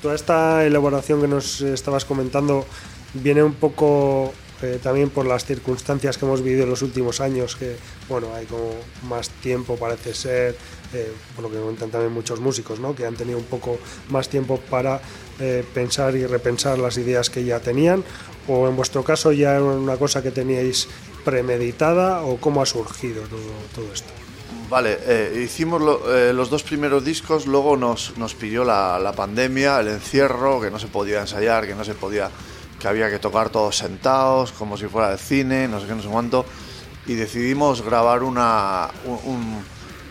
[0.00, 2.64] Toda esta elaboración que nos estabas comentando
[3.12, 4.32] viene un poco
[4.62, 7.76] eh, también por las circunstancias que hemos vivido en los últimos años, que
[8.08, 8.70] bueno, hay como
[9.08, 10.56] más tiempo parece ser,
[10.94, 12.94] eh, por lo que comentan también muchos músicos, ¿no?
[12.94, 13.78] que han tenido un poco
[14.10, 15.00] más tiempo para
[15.40, 18.02] eh, pensar y repensar las ideas que ya tenían,
[18.48, 20.88] o en vuestro caso ya era una cosa que teníais
[21.24, 23.40] premeditada, o cómo ha surgido todo,
[23.74, 24.08] todo esto.
[24.70, 29.12] Vale, eh, hicimos lo- eh, los dos primeros discos, luego nos, nos pilló la, la
[29.12, 32.30] pandemia, el encierro, que no se podía ensayar, que no se podía,
[32.86, 36.02] que había que tocar todos sentados, como si fuera de cine, no sé qué, no
[36.02, 36.46] sé cuánto,
[37.06, 38.88] y decidimos grabar una,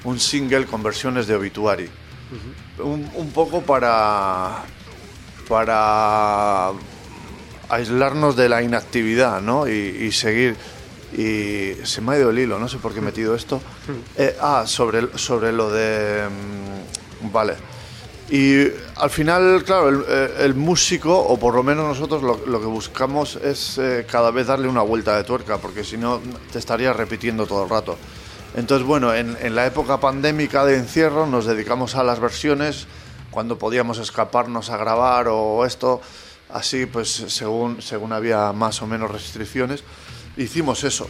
[0.03, 1.89] un, single con versiones de Obituary.
[2.79, 4.63] un, un poco para,
[5.47, 6.71] para
[7.69, 9.67] aislarnos de la inactividad, ¿no?
[9.69, 10.57] Y, y seguir.
[11.17, 13.61] Y se me ha ido el hilo, no sé por qué he metido esto.
[14.17, 16.27] Eh, ah, sobre, el- sobre lo de.
[16.27, 17.55] mm, Vale.
[18.29, 22.59] Y al final, claro, el, eh, el músico, o por lo menos nosotros, lo, lo
[22.59, 26.19] que buscamos es eh, cada vez darle una vuelta de tuerca, porque si no
[26.51, 27.97] te estarías repitiendo todo el rato.
[28.55, 32.87] Entonces, bueno, en, en la época pandémica de encierro nos dedicamos a las versiones,
[33.29, 36.01] cuando podíamos escaparnos a grabar o esto,
[36.49, 39.83] así pues según, según había más o menos restricciones,
[40.37, 41.07] hicimos eso.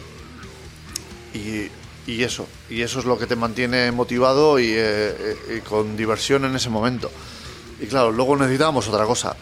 [1.32, 1.70] Y,
[2.06, 5.96] y eso, y eso es lo que te mantiene motivado y, eh, eh, y con
[5.96, 7.10] diversión en ese momento.
[7.80, 9.36] Y claro, luego necesitábamos otra cosa.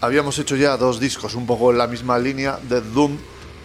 [0.00, 3.16] Habíamos hecho ya dos discos un poco en la misma línea de Doom,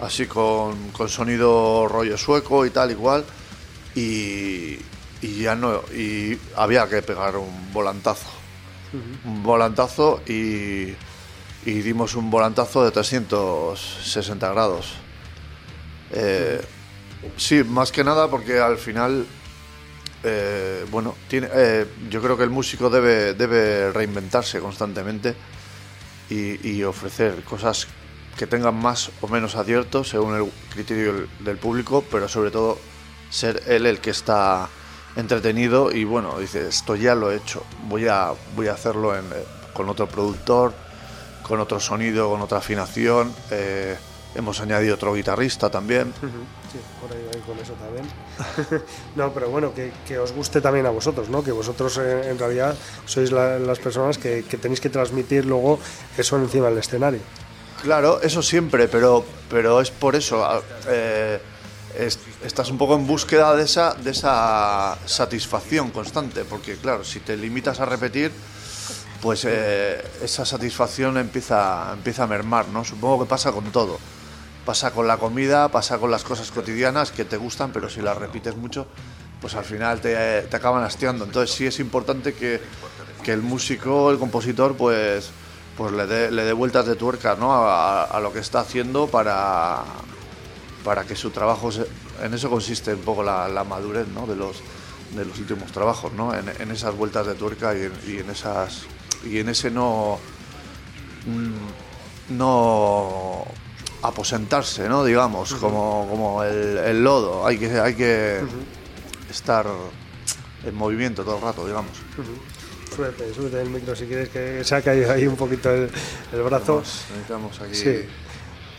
[0.01, 3.25] así con, con sonido rollo sueco y tal igual.
[3.95, 4.77] Y,
[5.21, 8.29] y ya no, y había que pegar un volantazo.
[9.25, 10.93] Un volantazo y,
[11.65, 14.93] y dimos un volantazo de 360 grados.
[16.11, 16.61] Eh,
[17.37, 19.25] Sí, más que nada porque al final,
[20.23, 25.35] eh, bueno, eh, yo creo que el músico debe, debe reinventarse constantemente
[26.29, 27.87] y, ofrecer cosas
[28.37, 32.77] que tengan más o menos acierto según el criterio del, público, pero sobre todo
[33.29, 34.69] ser él el que está
[35.17, 39.21] entretenido y bueno, dice, esto ya lo he hecho, voy a, voy a hacerlo eh,
[39.73, 40.73] con otro productor,
[41.43, 43.33] con otro sonido, con otra afinación.
[44.33, 46.13] hemos añadido otro guitarrista también.
[46.71, 48.05] Sí, por ahí con eso también.
[49.15, 51.43] no, pero bueno, que, os guste también a vosotros, ¿no?
[51.43, 55.79] Que vosotros eh, en realidad sois la- las personas que, tenéis que transmitir luego
[56.17, 57.19] eso encima del escenario.
[57.83, 60.45] Claro, eso siempre, pero, pero es por eso.
[60.45, 61.41] a- eh,
[61.97, 67.19] es- estás un poco en búsqueda de esa, de esa satisfacción constante, porque claro, si
[67.19, 68.31] te limitas a repetir,
[69.21, 72.85] pues eh, esa satisfacción empieza, empieza a mermar, ¿no?
[72.85, 73.99] Supongo que pasa con todo.
[74.65, 78.17] Pasa con la comida, pasa con las cosas cotidianas que te gustan, pero si las
[78.17, 78.85] repites mucho,
[79.41, 81.25] pues al final te, te acaban hastiando.
[81.25, 82.61] Entonces sí es importante que,
[83.23, 85.31] que el músico, el compositor, pues,
[85.77, 87.51] pues le dé le dé vueltas de tuerca ¿no?
[87.53, 89.79] a, lo que está haciendo para,
[90.85, 91.87] para que su trabajo se-
[92.21, 94.27] en eso consiste un poco la, la madurez ¿no?
[94.27, 94.57] de los
[95.15, 96.33] de los últimos trabajos ¿no?
[96.35, 98.83] en, en esas vueltas de tuerca y en, y en esas
[99.25, 100.19] y en ese no
[101.25, 103.45] mm, no
[104.03, 108.39] aposentarse no digamos como, como el, el lodo hay que hay que
[109.29, 109.65] estar
[110.65, 111.91] en movimiento todo el rato digamos
[112.95, 115.89] Súbete, súbete el micro si quieres que caído ahí un poquito el,
[116.33, 116.79] el brazo.
[116.81, 118.05] necesitamos aquí Sí.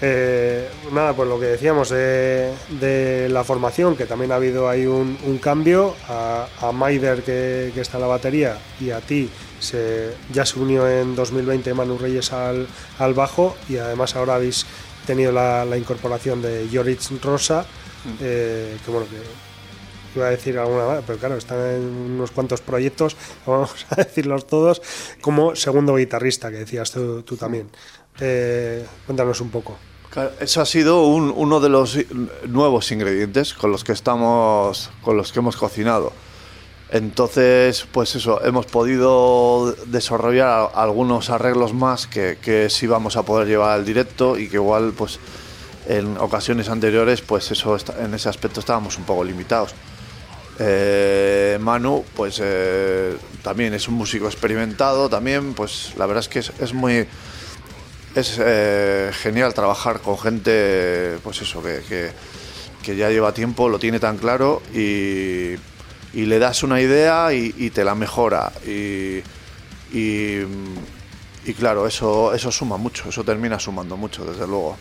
[0.04, 4.84] Eh, nada, pues lo que decíamos de, de la formación, que también ha habido ahí
[4.84, 5.94] un, un cambio.
[6.08, 10.58] A, a Maider, que, que está en la batería, y a ti, se, ya se
[10.58, 12.66] unió en 2020 Manu Reyes al,
[12.98, 14.66] al bajo, y además ahora habéis
[15.06, 17.64] tenido la, la incorporación de Joritz Rosa,
[18.20, 19.16] eh, que bueno, que
[20.18, 21.82] iba a decir alguna más, pero claro, están en
[22.14, 24.82] unos cuantos proyectos, vamos a decirlos todos,
[25.20, 27.68] como segundo guitarrista, que decías tú, tú también.
[28.20, 29.78] Eh, cuéntanos un poco.
[30.10, 31.96] Claro, Eso ha sido un- uno de los
[32.46, 36.12] nuevos ingredientes con los que estamos, con los que hemos cocinado.
[36.92, 43.48] Entonces, pues eso, hemos podido desarrollar algunos arreglos más que, que sí vamos a poder
[43.48, 45.18] llevar al directo y que igual, pues,
[45.88, 49.74] en ocasiones anteriores, pues eso, en ese aspecto estábamos un poco limitados.
[50.58, 56.38] Eh, Manu, pues eh, también es un músico experimentado, también, pues la verdad es que
[56.62, 57.06] es, muy
[58.14, 62.12] es eh, genial trabajar con gente, pues eso, que-
[62.82, 65.54] que ya lleva tiempo, lo tiene tan claro y,
[66.12, 68.52] y le das una idea y, y te la mejora.
[68.66, 69.22] Y,
[69.92, 70.42] y,
[71.44, 74.76] y claro, eso, eso suma mucho, eso termina sumando mucho, desde luego.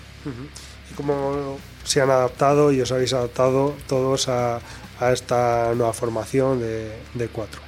[0.91, 4.59] ¿Y cómo se han adaptado y os habéis adaptado todos a,
[4.99, 7.61] a esta nueva formación de, de cuatro?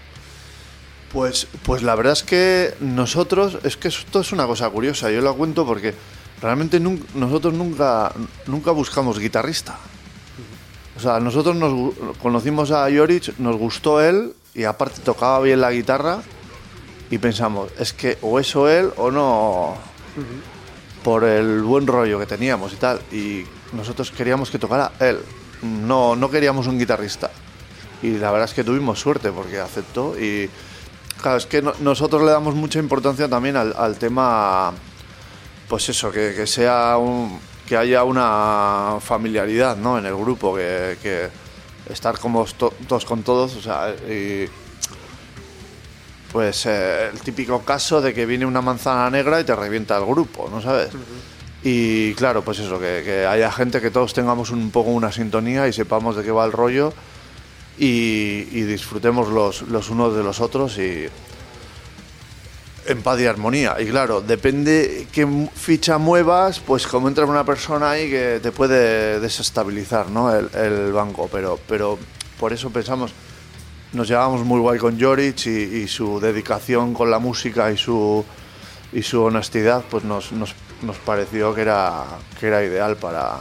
[1.11, 5.21] Pues, pues la verdad es que nosotros, es que esto es una cosa curiosa, yo
[5.21, 5.93] lo cuento porque
[6.41, 8.11] realmente nosotros nunca,
[8.47, 9.77] nunca buscamos guitarrista.
[10.95, 15.71] O sea, nosotros nos conocimos a Joric, nos gustó él y aparte tocaba bien la
[15.71, 16.21] guitarra
[17.09, 19.75] y pensamos, es que o eso él o no
[21.03, 22.99] por el buen rollo que teníamos y tal.
[23.11, 25.19] Y nosotros queríamos que tocara él,
[25.63, 27.31] no, no queríamos un guitarrista.
[28.01, 30.49] Y la verdad es que tuvimos suerte porque aceptó y
[31.21, 34.73] claro, es que no- nosotros le damos mucha importancia también al, al tema,
[35.67, 39.97] pues eso, que, que sea un, que haya una familiaridad ¿no?
[39.97, 41.29] en el grupo, que, que
[41.89, 44.47] estar como to- todos con todos, o sea, y
[46.31, 50.05] pues eh, el típico caso de que viene una manzana negra y te revienta el
[50.05, 50.89] grupo, ¿no sabes?
[51.63, 55.67] Y claro, pues eso, que, que haya gente que todos tengamos un poco una sintonía
[55.67, 56.91] y sepamos de qué va el rollo
[57.77, 61.07] y, y disfrutemos los, los unos de los otros y
[62.85, 63.75] en paz y armonía.
[63.79, 69.19] Y claro, depende qué ficha muevas, pues como entra una persona ahí que te puede
[69.19, 70.33] desestabilizar ¿no?
[70.33, 71.29] el, el banco.
[71.31, 71.97] Pero, pero
[72.39, 73.13] por eso pensamos,
[73.93, 78.25] nos llevamos muy guay con Joric y, su dedicación con la música y su,
[78.91, 82.03] y su honestidad, pues nos, nos, nos pareció que era,
[82.39, 83.37] que era ideal para,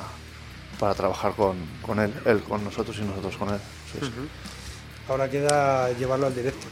[0.78, 3.60] para trabajar con, con él, él con nosotros y nosotros con él.
[5.08, 6.66] Ahora queda llevarlo al directo.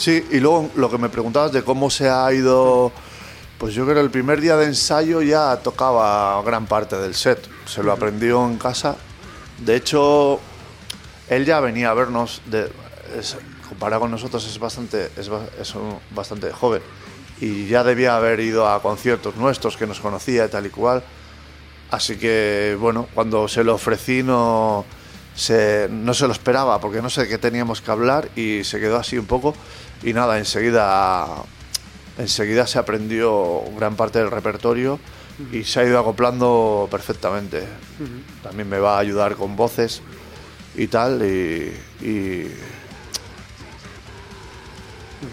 [0.00, 2.90] Sí, y luego lo que me preguntabas de cómo se ha ido,
[3.58, 7.46] pues yo creo que el primer día de ensayo ya tocaba gran parte del set,
[7.66, 8.96] se lo aprendió en casa.
[9.58, 10.40] De hecho,
[11.28, 12.72] él ya venía a vernos, de,
[13.18, 13.36] es-
[13.68, 15.30] comparado con nosotros es bastante, es,
[15.60, 15.74] es
[16.12, 16.80] bastante joven
[17.40, 21.02] y ya debía haber ido a conciertos nuestros que nos conocía y tal y cual.
[21.90, 24.84] Así que, bueno, cuando se lo ofrecí no
[25.34, 28.96] se, no se lo esperaba porque no sé qué teníamos que hablar y se quedó
[28.96, 29.54] así un poco
[30.02, 31.26] y nada, enseguida,
[32.18, 34.98] enseguida se aprendió gran parte del repertorio
[35.52, 37.64] y se ha ido acoplando perfectamente.
[38.42, 40.02] También me va a ayudar con voces
[40.76, 41.72] y tal y,
[42.06, 42.50] y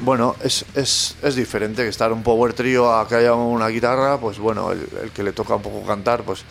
[0.01, 4.17] bueno, es, es, es diferente que estar un power trío a que haya una guitarra,
[4.17, 6.43] pues bueno, el, el que le toca un poco cantar, pues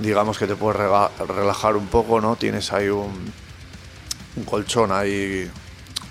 [0.00, 0.76] digamos que te puedes
[1.28, 2.36] relajar un poco, ¿no?
[2.36, 3.32] Tienes ahí un,
[4.36, 5.50] un colchón ahí,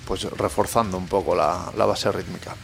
[0.05, 2.55] pues reforzando un poco la, la base rítmica.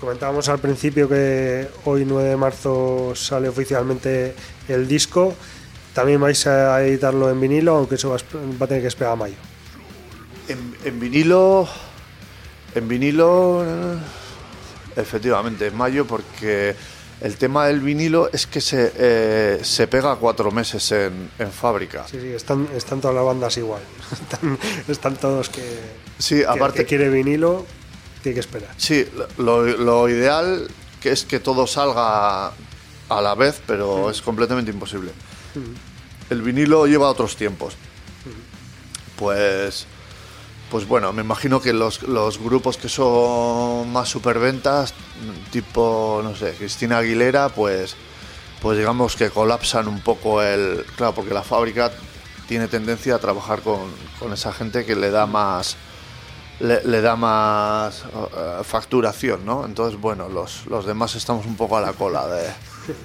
[0.00, 4.34] Comentábamos al principio que hoy 9 de marzo sale oficialmente
[4.68, 5.34] el disco.
[5.94, 9.36] también vais a editarlo en vinilo, aunque eso va a tener que esperar a mayo.
[10.48, 11.66] En, vinilo.
[12.74, 13.64] En vinilo.
[13.64, 13.98] Eh,
[14.96, 16.76] efectivamente, en mayo, porque
[17.20, 22.06] el tema del vinilo es que se, eh, se pega cuatro meses en, fábrica.
[22.08, 23.80] Sí, sí, están, están todas las bandas igual.
[24.88, 25.62] están, todos que,
[26.18, 27.64] sí, aparte, que, quiere vinilo,
[28.22, 28.74] tiene que esperar.
[28.76, 29.06] Sí,
[29.38, 30.68] lo, ideal
[31.00, 35.12] que es que todo salga a la vez, pero es completamente imposible.
[36.28, 37.74] El vinilo lleva otros tiempos.
[39.16, 39.86] Pues
[40.70, 42.00] pues bueno, me imagino que los,
[42.42, 44.94] grupos que son más superventas,
[45.50, 47.94] tipo, no sé, Cristina Aguilera, pues,
[48.60, 50.84] pues digamos que colapsan un poco el...
[50.96, 51.92] Claro, porque la fábrica
[52.48, 55.76] tiene tendencia a trabajar con, esa gente que le da más...
[56.58, 59.66] Le, da más eh, facturación, ¿no?
[59.66, 62.48] Entonces, bueno, los, los demás estamos un poco a la cola de,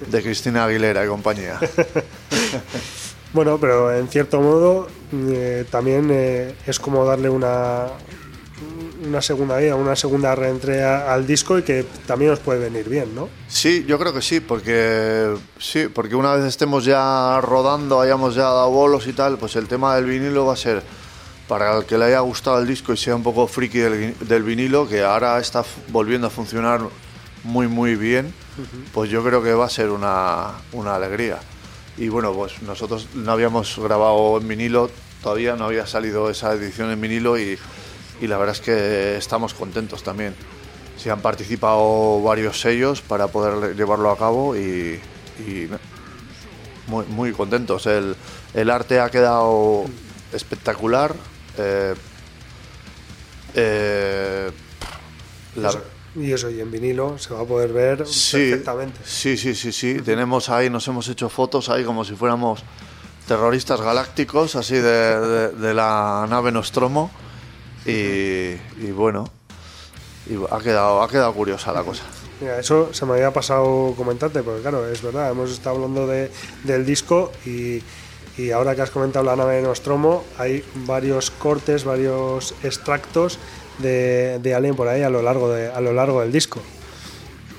[0.06, 1.60] de Cristina Aguilera y compañía.
[3.32, 7.86] Bueno, pero en cierto modo eh, también eh, es como darle una,
[9.06, 13.14] una segunda vida, una segunda reentrega al disco y que también os puede venir bien,
[13.14, 13.28] ¿no?
[13.48, 18.44] Sí, yo creo que sí, porque sí, porque una vez estemos ya rodando, hayamos ya
[18.44, 20.82] dado bolos y tal, pues el tema del vinilo va a ser
[21.48, 24.88] para el que le haya gustado el disco y sea un poco friki del, vinilo,
[24.88, 26.80] que ahora está volviendo a funcionar
[27.44, 28.32] muy muy bien,
[28.92, 31.38] pues yo creo que va a ser una, una alegría.
[31.96, 34.90] Y bueno, pues nosotros no habíamos grabado en vinilo,
[35.22, 37.58] todavía no había salido esa edición en vinilo y,
[38.20, 40.34] la verdad es que estamos contentos también.
[40.96, 45.00] Se han participado varios sellos para poder llevarlo a cabo y,
[46.86, 47.86] muy, muy, contentos.
[47.86, 48.16] El,
[48.54, 49.84] el, arte ha quedado
[50.32, 51.14] espectacular.
[51.58, 51.94] Eh,
[53.54, 54.50] eh,
[56.14, 59.00] y eso, y en vinilo se va a poder ver perfectamente.
[59.04, 59.94] Sí, sí, sí, sí.
[60.04, 62.62] Tenemos ahí, nos hemos hecho fotos ahí como si fuéramos
[63.26, 67.10] terroristas galácticos, así de, la nave Nostromo.
[67.86, 68.56] Y,
[68.92, 69.24] bueno,
[70.28, 72.04] y ha quedado, ha quedado curiosa la cosa.
[72.40, 76.30] Mira, eso se me había pasado comentarte, porque claro, es verdad, hemos estado hablando de,
[76.64, 77.82] del disco y,
[78.36, 83.38] y ahora que has comentado la nave Nostromo, hay varios cortes, varios extractos
[83.78, 86.60] de, de Alien por ahí a lo largo, de, a lo largo del disco.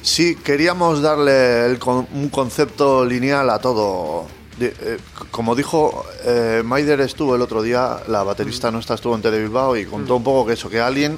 [0.03, 1.79] Sí, queríamos darle
[2.13, 4.27] un concepto lineal a todo.
[4.59, 4.97] Eh,
[5.31, 9.77] como dijo eh, Maider estuvo el otro día, la baterista nuestra estuvo en Tele Bilbao
[9.77, 11.17] y contó un poco que eso, que Alien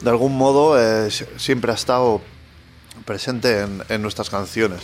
[0.00, 2.22] de algún modo eh, siempre ha estado
[3.04, 4.80] presente en, nuestras canciones.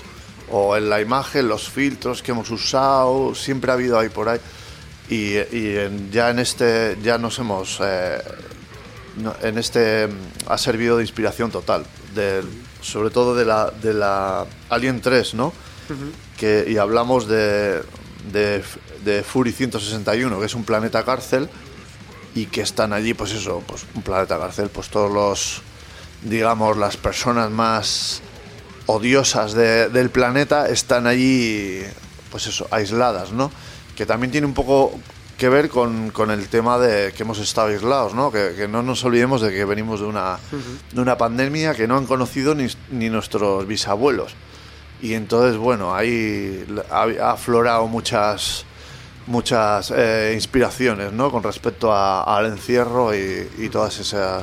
[0.51, 4.41] O en la imagen, los filtros que hemos usado, siempre ha habido ahí por ahí.
[5.09, 5.35] Y,
[6.11, 7.81] ya en este, ya nos hemos
[9.43, 10.09] en este
[10.47, 11.85] ha servido de inspiración total,
[12.81, 15.53] sobre todo de la, de la Alien 3, ¿no?
[16.37, 17.83] que, y hablamos de,
[18.33, 18.63] de,
[19.05, 21.49] de, Fury 161, que es un planeta cárcel,
[22.35, 25.63] y que están allí, pues eso, pues un planeta cárcel, pues todos los,
[26.23, 28.21] digamos, las personas más
[28.87, 31.83] odiosas del planeta están allí,
[32.31, 33.51] pues eso, aisladas, ¿no?
[33.97, 34.99] Que también tiene un poco
[35.39, 38.33] que ver con, con, el tema de que hemos estado aislados, ¿no?
[38.33, 40.37] Que, no nos olvidemos de que venimos de una,
[40.93, 44.35] de una pandemia que no han conocido ni, ni nuestros bisabuelos.
[45.01, 48.65] Y entonces, bueno, ahí ha, aflorado muchas
[49.29, 51.31] muchas eh, inspiraciones, ¿no?
[51.31, 54.43] Con respecto al encierro y, y, todas esas,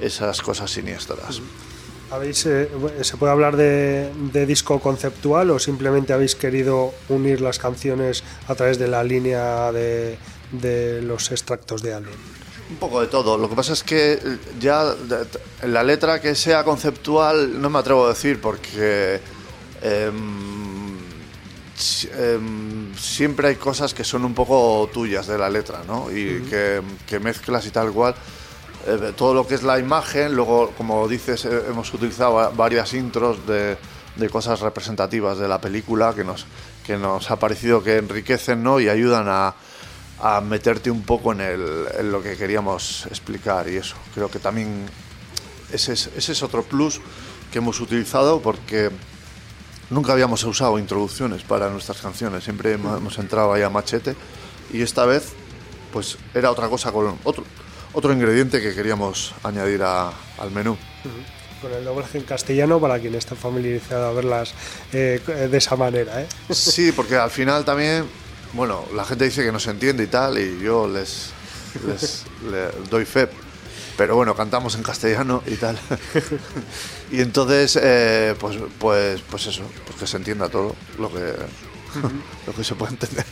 [0.00, 1.40] esas cosas siniestras.
[2.14, 2.68] ¿Habéis, eh,
[3.02, 8.78] ¿Se puede hablar de, disco conceptual o simplemente habéis querido unir las canciones a través
[8.78, 10.16] de la línea de,
[11.02, 12.14] los extractos de Alien?
[12.70, 13.36] Un poco de todo.
[13.36, 14.20] Lo que pasa es que
[14.60, 14.94] ya
[15.64, 19.20] la letra que sea conceptual no me atrevo a decir porque
[19.82, 20.96] em,
[22.16, 26.12] em, siempre hay cosas que son un poco tuyas de la letra, ¿no?
[26.12, 28.14] Y que, que, mezclas y tal cual.
[28.86, 33.38] Eh, todo lo que es la imagen, luego, como dices, eh, hemos utilizado varias intros
[33.46, 33.78] de,
[34.30, 36.46] cosas representativas de la película que nos,
[36.86, 38.78] que nos ha parecido que enriquecen ¿no?
[38.80, 39.54] y ayudan a,
[40.42, 43.96] meterte un poco en, el, lo que queríamos explicar y eso.
[44.14, 44.86] Creo que también
[45.70, 47.00] ese es, ese es otro plus
[47.52, 48.90] que hemos utilizado porque
[49.90, 54.16] nunca habíamos usado introducciones para nuestras canciones, siempre hemos entrado ahí a machete
[54.72, 55.32] y esta vez
[55.92, 57.44] pues era otra cosa con otro
[57.94, 60.76] otro ingrediente que queríamos añadir al menú.
[61.62, 64.52] Con el doblaje en castellano para quien esté familiarizado a verlas
[64.92, 65.20] eh,
[65.50, 66.20] de esa manera.
[66.20, 66.26] ¿eh?
[66.50, 68.04] Sí, porque al final también,
[68.52, 71.30] bueno, la gente dice que no se entiende y tal, y yo les,
[71.86, 72.24] les,
[72.90, 73.28] doy fe.
[73.96, 75.78] Pero bueno, cantamos en castellano y tal.
[77.12, 81.32] y entonces, eh, pues, pues, pues eso, pues que se entienda todo lo que,
[82.46, 83.24] lo que se puede entender.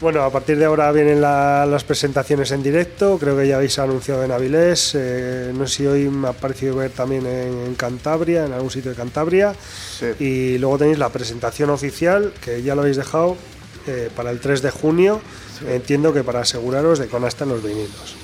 [0.00, 3.80] Bueno, a partir de ahora vienen la- las presentaciones en directo, creo que ya habéis
[3.80, 7.74] anunciado en Avilés, eh, no sé si hoy me ha parecido ver también en, en
[7.74, 9.54] Cantabria, en algún sitio de Cantabria,
[9.98, 10.06] Sí.
[10.20, 13.36] y luego tenéis la presentación oficial, que ya lo habéis dejado
[13.88, 15.20] eh, para el 3 de junio,
[15.66, 18.14] entiendo que para aseguraros de que van a estar los vinilos.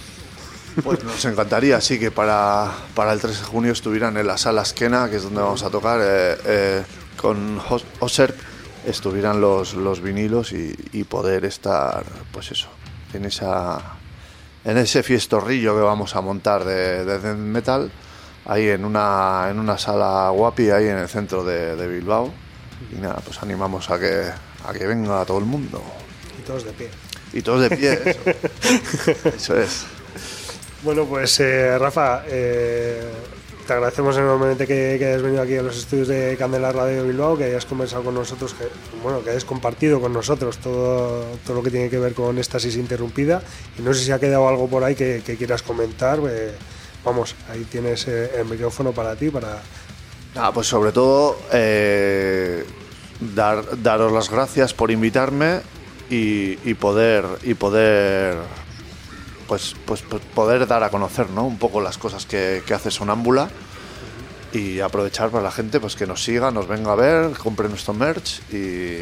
[0.85, 4.63] Pues nos encantaría, sí, que para, para el 3 de junio estuvieran en la sala
[4.63, 6.83] Esquena, que es donde vamos a tocar, eh,
[7.17, 8.35] con Os- Oser,
[8.87, 12.69] estuvieran los, los vinilos y, y poder estar, pues eso,
[13.13, 13.97] en esa
[14.65, 17.91] en ese fiestorrillo que vamos a montar de, de death metal,
[18.47, 22.33] ahí en una, en una sala guapi, ahí en el centro de, de Bilbao.
[22.91, 24.31] Y nada, pues animamos a que,
[24.67, 25.83] a que venga todo el mundo.
[26.39, 26.89] Y todos de pie.
[27.33, 27.93] Y todos de pie.
[28.05, 29.85] Eso, Eso es.
[30.83, 33.11] Bueno, pues eh, Rafa, eh,
[33.67, 37.45] te agradecemos enormemente que, hayas venido aquí a los estudios de Candela Radio Bilbao, que
[37.45, 38.65] hayas conversado con nosotros, que,
[39.03, 42.77] bueno, que hayas compartido con nosotros todo, todo lo que tiene que ver con Estasis
[42.77, 43.43] Interrumpida.
[43.79, 46.19] Y no sé si ha quedado algo por ahí que, quieras comentar.
[46.29, 46.53] eh,
[47.05, 49.63] vamos, ahí tienes eh, el micrófono para ti, para...
[50.35, 52.65] Nada, pues sobre todo eh,
[53.35, 55.61] dar, daros las gracias por invitarme
[56.11, 58.37] y poder y poder
[59.47, 61.45] pues, pues, pues poder dar a conocer ¿no?
[61.45, 63.49] un poco las cosas que, que hace Sonámbula
[64.53, 67.93] y aprovechar para la gente pues que nos siga, nos venga a ver, compre nuestro
[67.95, 69.01] merch y,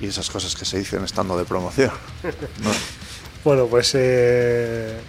[0.00, 1.92] y esas cosas que se dicen estando de promoción.
[2.62, 2.70] ¿no?
[3.42, 5.00] Bueno, pues eh,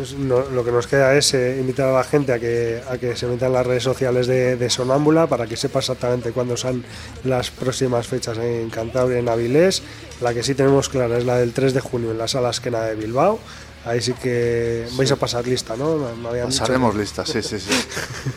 [0.00, 2.98] es- no- lo que nos queda es eh, invitar a la gente a que, a
[2.98, 6.56] que se metan en las redes sociales de, de Sonámbula para que sepa exactamente cuándo
[6.56, 6.84] son
[7.24, 9.82] las próximas fechas en Cantabria, en Avilés.
[10.20, 12.82] La que sí tenemos clara es la del 3 de junio en la sala Esquena
[12.82, 13.38] de Bilbao.
[13.84, 15.96] Ahí sí que vais a pasar lista, ¿no?
[15.96, 17.70] Me- dicho Pasaremos listas, sí, sí, sí.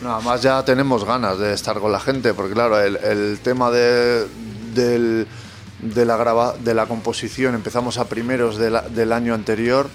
[0.02, 3.68] Nada más ya tenemos ganas de estar con la gente, porque claro, el, el tema
[3.72, 4.26] de,
[4.74, 5.26] del-
[5.80, 9.88] de, la grava- de la composición empezamos a primeros de la- del año anterior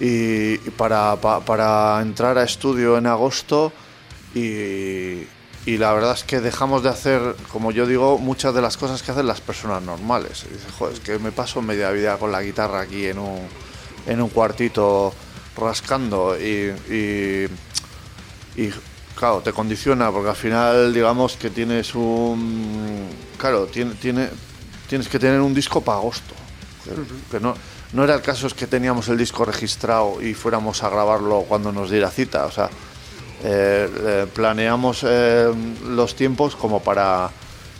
[0.00, 3.72] y, para, pa- para entrar a estudio en agosto
[4.34, 5.24] y,
[5.66, 9.02] y la verdad es que dejamos de hacer, como yo digo, muchas de las cosas
[9.02, 10.44] que hacen las personas normales.
[10.48, 13.40] Y dices, joder, es que me paso media vida con la guitarra aquí en un,
[14.06, 15.12] en un cuartito
[15.56, 17.46] rascando y, y,
[18.56, 18.70] y,
[19.14, 23.06] claro, te condiciona porque al final digamos que tienes un...
[23.36, 24.28] Claro, tiene, tiene,
[24.88, 26.34] tienes que tener un disco para agosto.
[26.84, 26.92] Que,
[27.36, 27.54] que no,
[27.92, 31.72] no era el caso es que teníamos el disco registrado y fuéramos a grabarlo cuando
[31.72, 32.46] nos diera cita.
[32.46, 32.70] O sea,
[33.42, 35.52] eh, eh, planeamos eh,
[35.88, 37.30] los tiempos como para...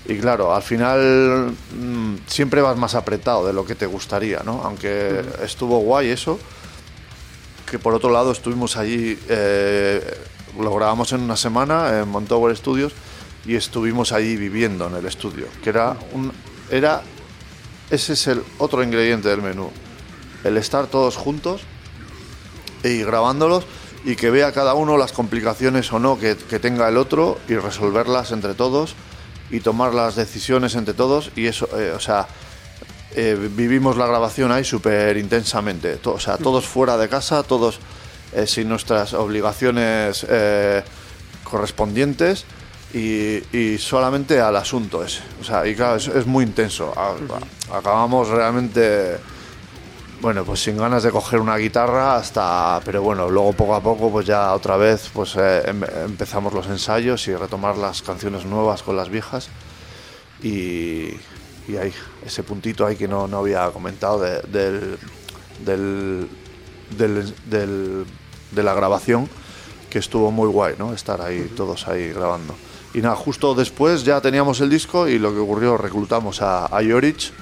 [0.06, 4.62] Y claro, al final mm, siempre vas más apretado de lo que te gustaría, ¿no?
[4.64, 6.40] Aunque estuvo guay eso,
[7.70, 10.02] que por otro lado estuvimos allí, eh,
[10.58, 12.92] lo grabamos en una semana en Montower Studios
[13.46, 16.32] y estuvimos allí viviendo en el estudio, que era un...
[16.70, 17.02] Era,
[17.90, 19.70] ese es el otro ingrediente del menú,
[20.44, 21.62] el estar todos juntos
[22.84, 23.64] y grabándolos
[24.04, 27.56] y que vea cada uno las complicaciones o no que, que tenga el otro y
[27.56, 28.94] resolverlas entre todos
[29.50, 32.26] y tomar las decisiones entre todos y eso, eh, o sea,
[33.14, 37.78] eh, vivimos la grabación ahí súper intensamente, to- o sea, todos fuera de casa, todos
[38.32, 40.82] eh, sin nuestras obligaciones eh,
[41.44, 42.44] correspondientes
[42.94, 47.10] y, y solamente al asunto ese, o sea, y claro, es, es muy intenso, A-
[47.74, 49.16] a- acabamos realmente
[50.20, 54.10] bueno, pues sin ganas de coger una guitarra hasta, pero bueno, luego poco a poco,
[54.10, 58.82] pues ya otra vez, pues eh, em- empezamos los ensayos y retomar las canciones nuevas
[58.82, 59.48] con las viejas
[60.42, 61.08] y,
[61.68, 61.92] y ahí,
[62.26, 64.98] ese puntito ahí que no, no había comentado de, del,
[65.64, 66.28] del,
[66.98, 68.04] del- del-
[68.50, 69.28] de la grabación,
[69.88, 70.92] que estuvo muy guay, ¿no?
[70.92, 72.54] Estar ahí, todos ahí grabando.
[72.92, 76.82] Y nada, justo después ya teníamos el disco y lo que ocurrió, reclutamos a, a
[76.82, 77.32] Yorich,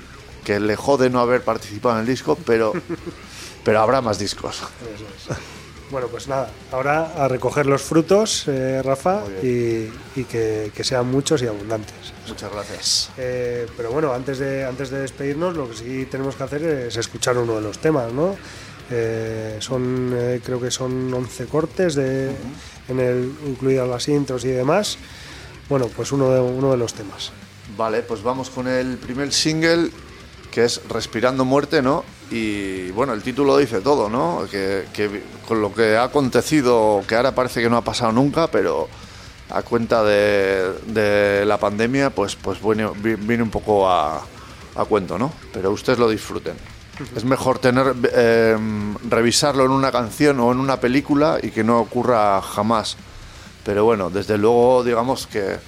[0.48, 2.72] que le jode no haber participado en el disco, pero,
[3.64, 4.62] pero habrá más discos.
[5.90, 11.10] Bueno, pues nada, ahora a recoger los frutos, eh, Rafa, y, y que, que sean
[11.10, 12.14] muchos y abundantes.
[12.26, 13.10] Muchas gracias.
[13.18, 16.96] Eh, pero bueno, antes de, antes de despedirnos, lo que sí tenemos que hacer es
[16.96, 18.34] escuchar uno de los temas, ¿no?
[18.90, 22.30] Eh, son, eh, creo que son 11 cortes, de,
[22.88, 24.96] en el, incluidas las intros y demás.
[25.68, 27.32] Bueno, pues uno de, uno de los temas.
[27.76, 29.90] Vale, pues vamos con el primer single,
[30.50, 32.04] que es Respirando Muerte, ¿no?
[32.30, 34.44] Y bueno, el título dice todo, ¿no?
[34.50, 38.48] Que, que con lo que ha acontecido, que ahora parece que no ha pasado nunca,
[38.50, 38.88] pero
[39.50, 44.22] a cuenta de, de la pandemia, pues, pues viene, vi- viene un poco a,
[44.76, 45.32] a cuento, ¿no?
[45.52, 46.54] Pero ustedes lo disfruten.
[47.16, 48.56] Es mejor tener eh,
[49.08, 52.96] revisarlo en una canción o en una película y que no ocurra jamás.
[53.64, 55.58] Pero bueno, desde luego, digamos que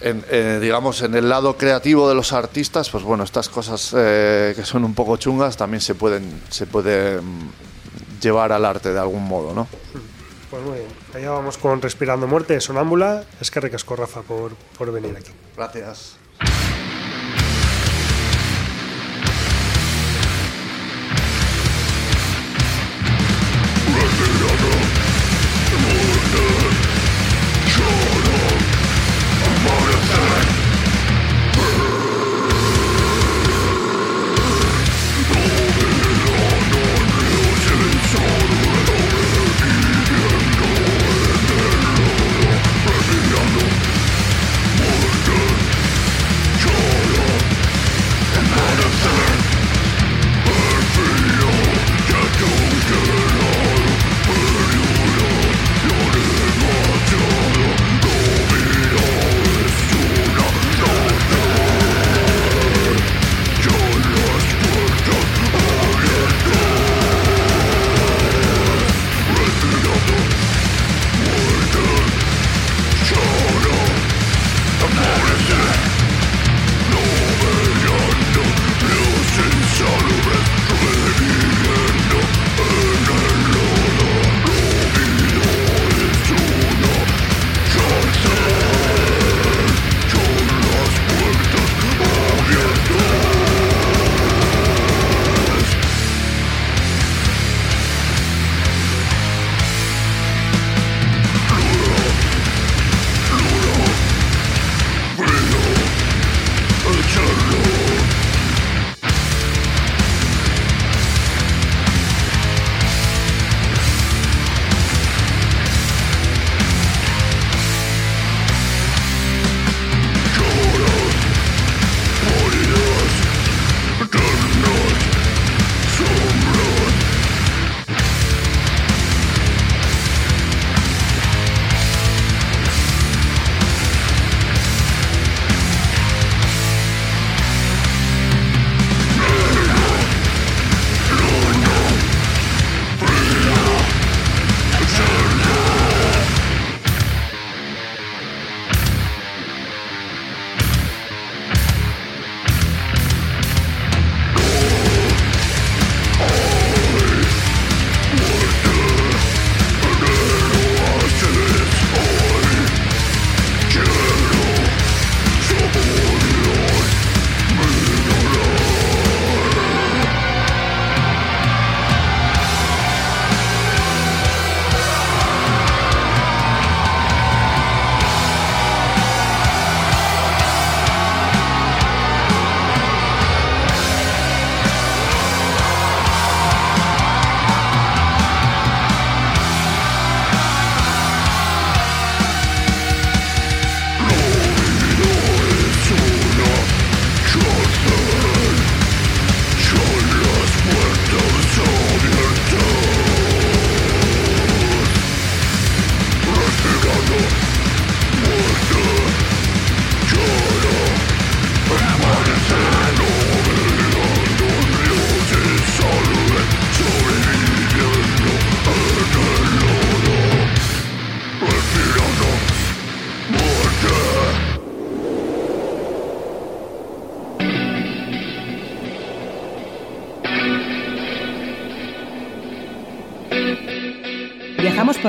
[0.00, 4.52] en, eh, digamos, en el lado creativo de los artistas, pues bueno, estas cosas eh,
[4.56, 7.50] que son un poco chungas también se pueden, se pueden
[8.20, 9.66] llevar al arte de algún modo, ¿no?
[10.50, 10.88] Pues muy bien.
[11.14, 13.24] Allá vamos con Respirando Muerte, Sonámbula.
[13.40, 15.32] Es que recasco, Rafa, por, por venir aquí.
[15.56, 16.16] Gracias.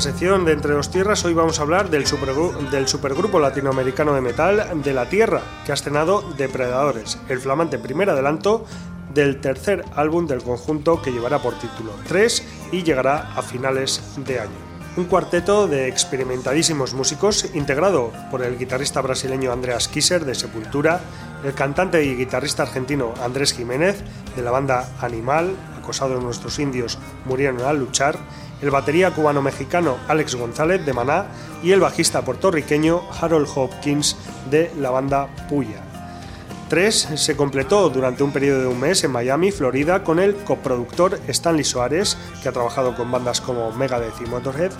[0.00, 2.04] Sección de Entre dos Tierras hoy vamos a hablar del,
[2.70, 8.10] del supergrupo latinoamericano de metal de la Tierra, que ha estrenado Depredadores, el flamante primer
[8.10, 8.64] adelanto
[9.12, 14.40] del tercer álbum del conjunto que llevará por título 3 y llegará a finales de
[14.40, 14.68] año.
[14.96, 21.00] Un cuarteto de experimentadísimos músicos integrado por el guitarrista brasileño Andreas Kisser de Sepultura,
[21.44, 24.02] el cantante y guitarrista argentino Andrés Jiménez
[24.36, 28.18] de la banda Animal, acosados nuestros indios murieron al luchar,
[28.62, 31.26] el batería cubano-mexicano Alex González de Maná
[31.62, 34.16] y el bajista puertorriqueño Harold Hopkins
[34.50, 35.82] de la banda Puya.
[36.68, 41.18] 3 se completó durante un periodo de un mes en Miami, Florida, con el coproductor
[41.26, 44.72] Stanley Soares, que ha trabajado con bandas como Megadeth y Motorhead,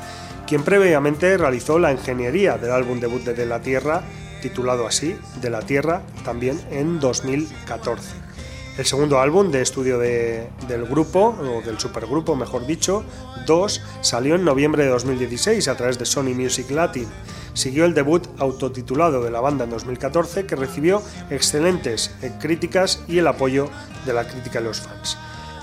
[0.47, 4.03] quien previamente realizó la ingeniería del álbum debut de De la Tierra,
[4.43, 8.28] titulado así, De la Tierra, también en 2014.
[8.79, 13.03] El segundo álbum de estudio del grupo, o del supergrupo mejor dicho,
[13.45, 17.09] 2, salió en noviembre de 2016 a través de Sony Music Latin
[17.59, 23.19] siguió el debut autotitulado de la banda en 2014 que recibió excelentes eh, críticas y
[23.19, 23.69] el apoyo
[24.07, 25.19] de la crítica de los fans.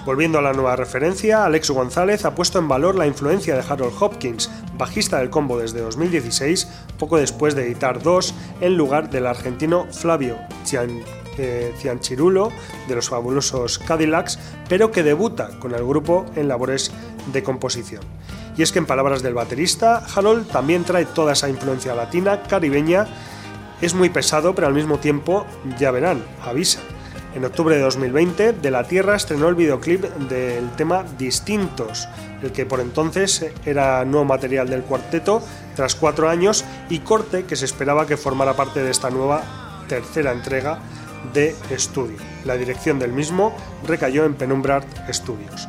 [0.06, 3.96] Volviendo a la nueva referencia, Alex González ha puesto en valor la influencia de Harold
[4.00, 6.68] Hopkins, bajista del combo desde 2016,
[7.00, 10.38] poco después de editar dos, en lugar del argentino Flavio
[11.78, 12.52] Cianchirulo
[12.88, 16.92] de los fabulosos Cadillacs, pero que debuta con el grupo en labores
[17.32, 18.04] de composición.
[18.58, 23.08] Y es que en palabras del baterista, Harold también trae toda esa influencia latina, caribeña,
[23.82, 25.46] es muy pesado, pero al mismo tiempo,
[25.78, 26.80] ya verán, avisa.
[27.36, 32.08] En octubre de 2020, De la Tierra estrenó el videoclip del tema Distintos,
[32.42, 35.42] el que por entonces era nuevo material del cuarteto,
[35.76, 39.44] tras cuatro años, y corte que se esperaba que formara parte de esta nueva
[39.90, 40.80] tercera entrega
[41.34, 42.18] de estudio.
[42.46, 43.56] La dirección del mismo
[43.86, 45.68] recayó en Penumbra Studios.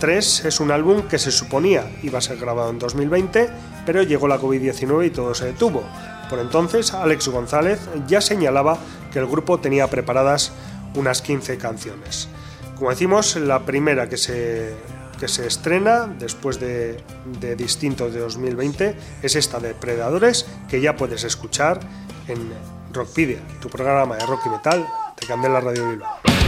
[0.00, 3.48] 3 es un álbum que se suponía iba a ser grabado en 2020,
[3.86, 5.82] pero llegó la COVID-19 y todo se detuvo.
[6.28, 8.78] Por entonces, Alex González ya señalaba
[9.12, 10.52] que el grupo tenía preparadas
[10.94, 12.28] unas 15 canciones.
[12.76, 14.74] Como decimos, la primera que se,
[15.20, 17.00] que se estrena después de,
[17.40, 21.80] de Distinto de 2020 es esta de Predadores, que ya puedes escuchar
[22.26, 22.50] en
[22.94, 24.86] Rockpedia, tu programa de rock y metal
[25.20, 26.43] de Candela Radio Bilbao.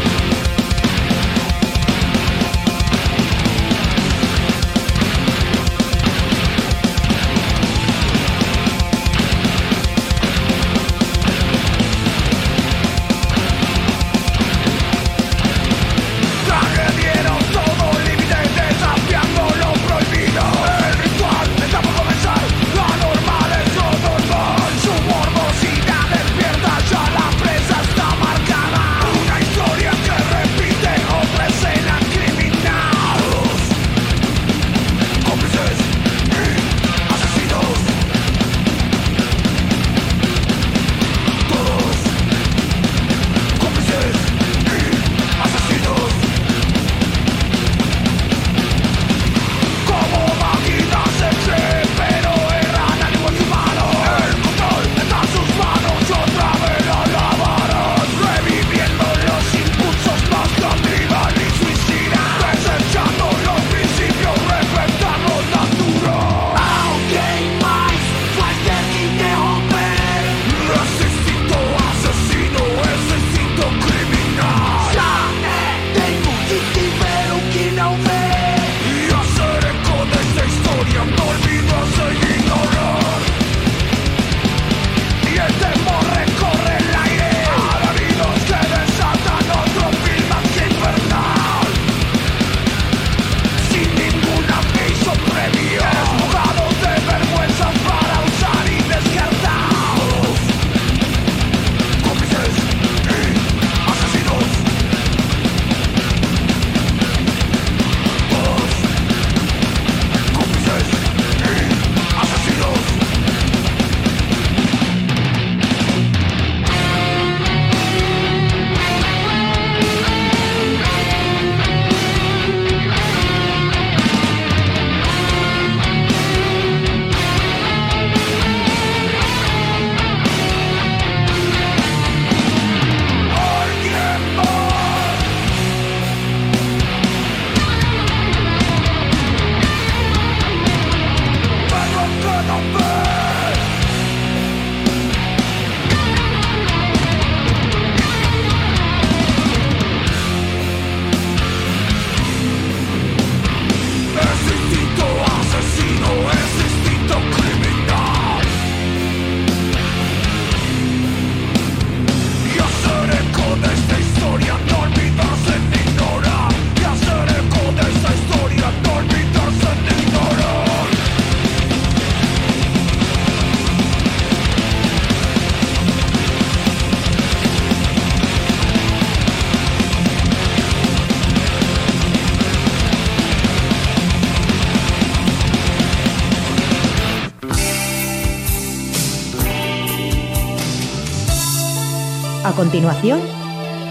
[192.66, 193.20] Continuación,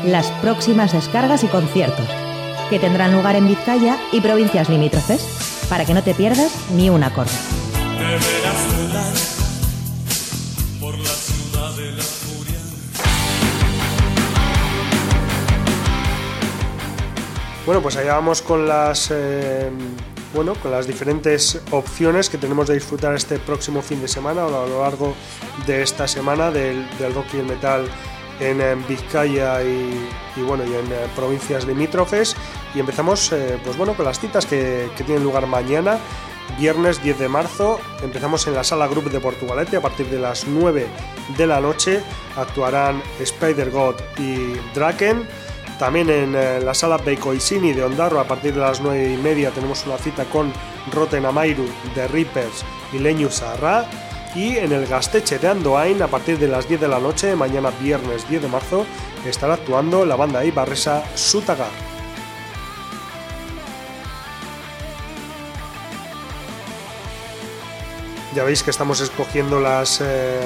[0.04, 2.10] las próximas descargas y conciertos,
[2.70, 7.02] que tendrán lugar en Vizcaya y provincias limítrofes, para que no te pierdas ni un
[7.02, 7.32] acorde.
[17.66, 19.72] Bueno, pues allá vamos con las eh,
[20.36, 24.64] bueno, con las diferentes opciones que tenemos de disfrutar este próximo fin de semana o
[24.64, 25.16] a lo largo
[25.66, 27.88] de esta semana del, rock y el metal
[28.40, 30.08] en, Vizcaya y,
[30.38, 32.36] bueno y en provincias limítrofes.
[32.74, 35.98] Y empezamos eh, pues bueno con las citas que, tienen lugar mañana
[36.60, 37.80] viernes 10 de marzo.
[38.04, 39.78] Empezamos en la sala Group de Portugalete.
[39.78, 40.88] A partir de las 9
[41.38, 42.02] de la noche
[42.36, 45.28] actuarán Spider God y Draken.
[45.80, 49.52] También en eh, la sala Beikoisini de Ondarro a partir de las 9 y media
[49.52, 50.54] tenemos una cita con
[50.94, 52.64] Roten Amairu de Reapers
[52.94, 53.86] y Leñu Sarra.
[54.36, 57.72] Y en el Gasteche de Andoain a partir de las 10 de la noche, mañana
[57.80, 58.86] viernes 10 de marzo,
[59.26, 61.72] estará actuando la banda Ibarresa Sutagar.
[68.36, 70.42] Ya veis que estamos escogiendo las, eh,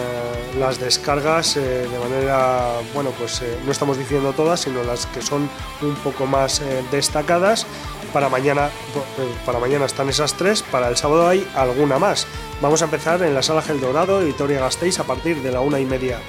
[0.59, 5.23] las descargas eh, de manera, bueno, pues eh, no estamos diciendo todas, sino las que
[5.23, 5.49] son
[5.81, 6.61] un poco más
[6.91, 7.65] destacadas.
[8.13, 8.69] Para mañana,
[9.45, 12.27] para mañana están esas tres, para el sábado hay alguna más.
[12.61, 15.79] Vamos a empezar en la sala Gel Dorado Vitoria Gasteiz a partir de la una
[15.79, 16.19] y media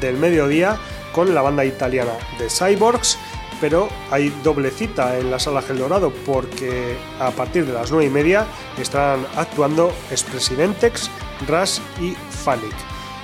[0.00, 0.78] del mediodía
[1.12, 3.18] con la banda italiana de Cyborgs
[3.60, 8.06] pero hay doble cita en la sala Gel Dorado porque a partir de las 9
[8.06, 8.46] y media
[8.78, 11.10] estarán actuando Expresidentex,
[11.46, 12.74] Ras y Fanic.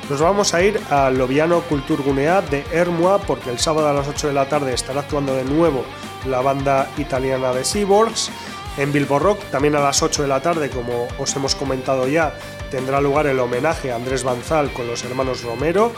[0.08, 4.28] Nos vamos a ir a Loviano Culturgunea de Ermua porque el sábado a las 8
[4.28, 5.84] de la tarde estará actuando de nuevo
[6.26, 8.30] la banda italiana de Seaborgs.
[8.78, 12.34] En Bilbo Rock, también a las 8 de la tarde, como os hemos comentado ya,
[12.70, 15.90] tendrá lugar el homenaje a Andrés Banzal con los hermanos Romero.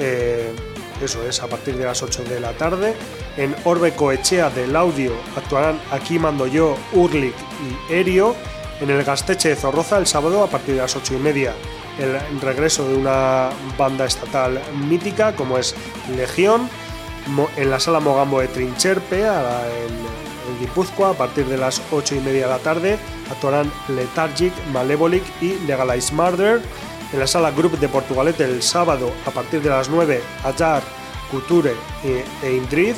[0.00, 0.52] Eh,
[1.00, 2.94] eso es, a partir de las 8 de la tarde.
[3.36, 8.34] En Orbe Coechea del Audio actuarán Aquí Mando Yo, Urlik y Erio.
[8.80, 11.54] En el Gasteche de Zorroza el sábado a partir de las 8 y media.
[11.98, 15.74] El regreso de una banda estatal mítica como es
[16.16, 16.68] Legión.
[17.56, 22.20] En la sala Mogambo de Trincherpe, en, en Guipúzcoa, a partir de las 8 y
[22.20, 22.98] media de la tarde,
[23.30, 26.60] actuarán Lethargic, Malevolic y Legalize Murder
[27.14, 30.82] en la sala Group de Portugalete el sábado a partir de las 9, Ajar,
[31.30, 32.96] Couture e Indrid.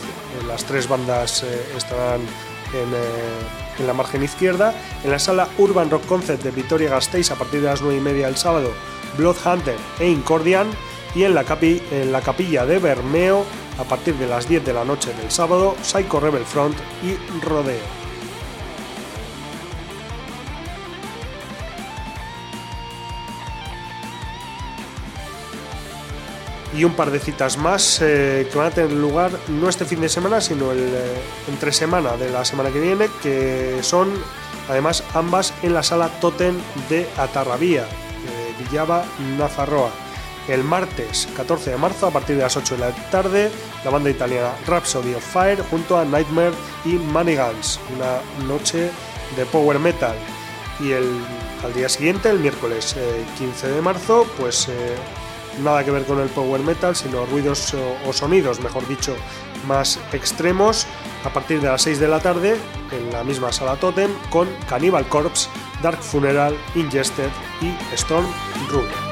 [0.48, 4.74] Las tres bandas eh, estarán eh, en, la margen izquierda.
[5.04, 8.00] En la sala Urban Rock Concert de Vitoria Gasteiz a partir de las 9 y
[8.00, 8.72] media el sábado,
[9.16, 10.68] Blood Hunter e Incordian.
[11.14, 13.44] Y en la, en la capilla de Bermeo
[13.78, 18.05] a partir de las 10 de la noche del sábado, Psycho Rebel Front y Rodeo.
[26.76, 30.00] Y un par de citas más eh, que van a tener lugar no este fin
[30.00, 31.14] de semana, sino el eh,
[31.48, 34.12] entre semana de la semana que viene, que son
[34.68, 36.56] además ambas en la sala Totem
[36.88, 39.04] de Atarrabía, de Villaba,
[39.38, 39.90] Nazarroa.
[40.48, 43.50] El martes 14 de marzo, a partir de las 8 de la tarde,
[43.84, 46.52] la banda italiana Rhapsody of Fire junto a Nightmare
[46.84, 48.90] y Money Guns, una noche
[49.36, 50.14] de power metal.
[50.78, 51.08] Y el,
[51.64, 52.94] al día siguiente, el miércoles
[53.38, 54.68] 15 eh, de marzo, pues
[55.62, 57.74] nada que ver con el power metal, sino ruidos
[58.06, 59.14] o, sonidos, mejor dicho,
[59.66, 60.86] más extremos
[61.24, 62.56] a partir de las 6 de la tarde
[62.92, 65.48] en la misma sala Totem con Cannibal Corpse,
[65.82, 67.30] Dark Funeral, Ingested
[67.60, 68.26] y Storm
[68.70, 69.05] Ruler.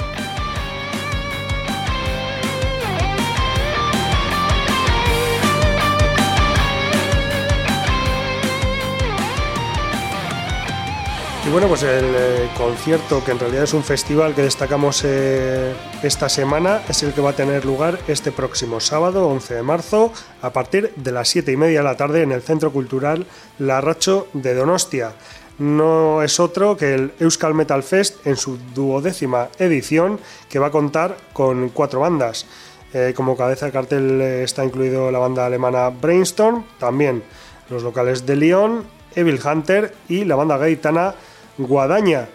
[11.54, 15.72] Bueno, pues el eh, concierto, que en realidad es un festival que destacamos eh,
[16.02, 20.12] esta semana, es el que va a tener lugar este próximo sábado, 11 de marzo,
[20.42, 23.24] a partir de las 7 y media de la tarde en el Centro Cultural
[23.60, 25.12] Larracho de Donostia.
[25.58, 30.18] No es otro que el Euskal Metal Fest en su duodécima edición,
[30.48, 32.46] que va a contar con cuatro bandas.
[32.92, 37.22] Eh, como cabeza de cartel está incluido la banda alemana Brainstorm, también
[37.70, 41.14] los locales de Lyon, Evil Hunter y la banda gaitana
[41.58, 42.28] Guadaña,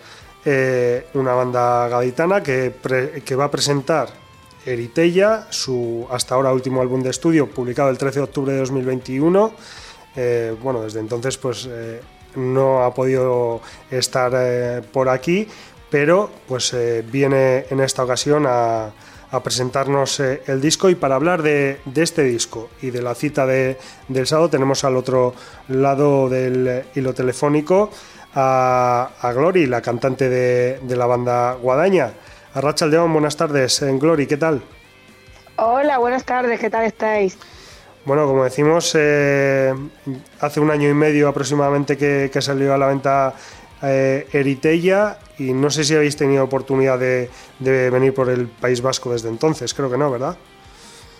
[0.45, 2.73] eh, una banda gaditana que,
[3.37, 4.09] va a presentar
[4.65, 9.53] Eritella, su hasta ahora último álbum de estudio, publicado el 13 de octubre de 2021.
[10.15, 12.01] Eh, bueno, desde entonces pues eh,
[12.35, 15.47] no ha podido estar por aquí,
[15.89, 16.75] pero pues
[17.11, 18.91] viene en esta ocasión a,
[19.43, 23.77] presentarnos el disco y para hablar de, este disco y de la cita de,
[24.07, 25.35] del sábado tenemos al otro
[25.67, 27.91] lado del hilo telefónico
[28.35, 32.11] a, a Glory, la cantante de, la banda Guadaña.
[32.53, 33.81] A Rachel León, buenas tardes.
[33.81, 34.61] En Glory, ¿qué tal?
[35.57, 37.37] Hola, buenas tardes, ¿qué tal estáis?
[38.05, 39.73] Bueno, como decimos, eh,
[40.39, 43.33] hace un año y medio aproximadamente que, que salió a la venta
[43.81, 47.29] eh, Eritella y no sé si habéis tenido oportunidad de,
[47.59, 50.37] de venir por el País Vasco desde entonces, creo que no, ¿verdad?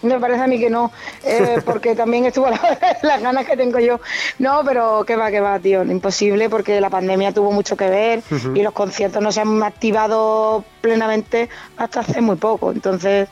[0.02, 0.92] Me parece a mí que no,
[1.24, 4.00] eh, porque también estuvo la- las ganas que tengo yo.
[4.40, 8.22] No, pero que va, que va, tío, imposible porque la pandemia tuvo mucho que ver
[8.56, 12.72] y los conciertos no se han activado plenamente hasta hace muy poco.
[12.72, 13.28] Entonces,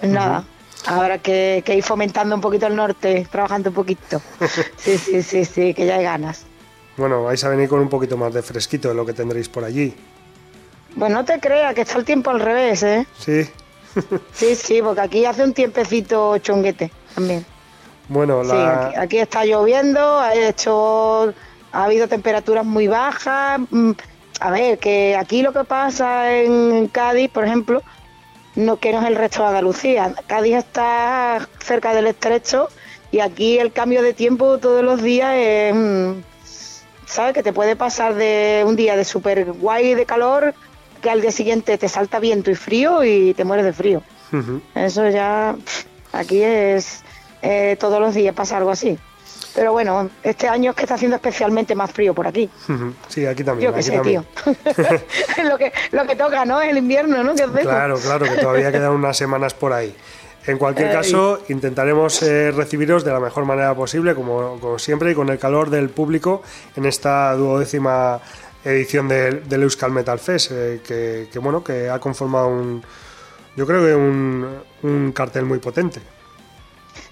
[0.00, 0.44] pues nada,
[0.86, 4.20] habrá que, que ir fomentando un poquito el norte, trabajando un poquito.
[4.76, 6.44] Sí, sí, sí, sí, que ya hay ganas.
[6.98, 9.64] Bueno, vais a venir con un poquito más de fresquito de lo que tendréis por
[9.64, 9.94] allí.
[10.98, 13.06] Pues no te creas que está el tiempo al revés, ¿eh?
[13.18, 13.46] Sí.
[14.34, 17.44] Sí, sí, porque aquí hace un tiempecito chonguete también.
[18.08, 21.32] Bueno, Sí, la, aquí, aquí está lloviendo, ha hecho,
[21.72, 23.60] ha habido temperaturas muy bajas.
[23.70, 23.92] mm,
[24.40, 27.82] A ver, que aquí lo que pasa en Cádiz, por ejemplo,
[28.54, 30.14] no que no es el resto de Andalucía.
[30.26, 32.68] Cádiz está cerca del estrecho
[33.10, 36.12] y aquí el cambio de tiempo todos los días es, mm,
[37.06, 37.32] ¿sabes?
[37.32, 40.54] Que te puede pasar de un día de súper guay de calor
[41.00, 44.02] que al día siguiente te salta viento y frío y te mueres de frío.
[44.74, 45.56] Eso ya,
[46.12, 47.02] aquí es
[47.42, 48.98] eh, todos los días pasa algo así.
[49.54, 52.50] Pero bueno, este año es que está haciendo especialmente más frío por aquí.
[53.08, 53.70] Sí, aquí también.
[53.70, 54.22] Yo qué sé, también.
[54.44, 54.54] tío.
[55.48, 56.60] lo, que, lo que toca, ¿no?
[56.60, 57.34] Es el invierno, ¿no?
[57.34, 59.94] Claro, claro, que todavía quedan unas semanas por ahí.
[60.46, 60.96] En cualquier Ay.
[60.96, 65.38] caso, intentaremos eh, recibiros de la mejor manera posible, como, como siempre, y con el
[65.38, 66.42] calor del público
[66.76, 68.20] en esta duodécima
[68.70, 72.82] edición del, del Euskal Metal Fest, eh, que, que, bueno, que ha conformado un,
[73.56, 74.46] yo creo que un,
[74.82, 76.00] un cartel muy potente.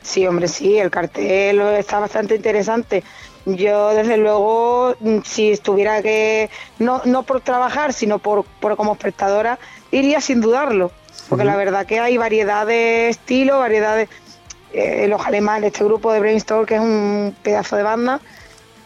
[0.03, 3.03] Sí, hombre, sí, el cartel está bastante interesante.
[3.47, 8.93] Yo, desde luego, mm, si estuviera que, no, no por trabajar, sino por, por como
[8.93, 9.59] espectadora,
[9.91, 10.91] iría sin dudarlo.
[11.29, 14.09] Porque la verdad que hay variedad de estilo, variedad de...
[14.75, 18.21] eh, los alemanes, este grupo de Brainstorm, que es un pedazo de banda,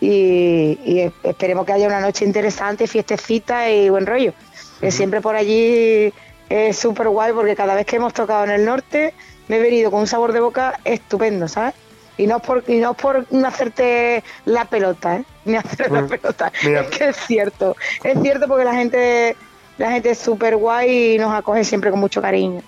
[0.01, 4.33] y, y es- esperemos que haya una noche interesante, fiestecita y buen rollo.
[4.81, 6.13] Que siempre por allí
[6.49, 9.13] es súper guay porque cada vez que hemos tocado en el norte
[9.49, 11.75] me he venido con un sabor de boca estupendo, ¿sabes?
[12.17, 15.25] Y no es por, y no es por no hacerte la pelota, ¿eh?
[15.45, 16.53] Ni hacer la pelota.
[16.65, 16.81] Mira.
[16.83, 17.77] Es que es cierto.
[18.05, 19.37] Es cierto porque la gente,
[19.79, 22.63] la gente es súper guay y nos acoge siempre con mucho cariño.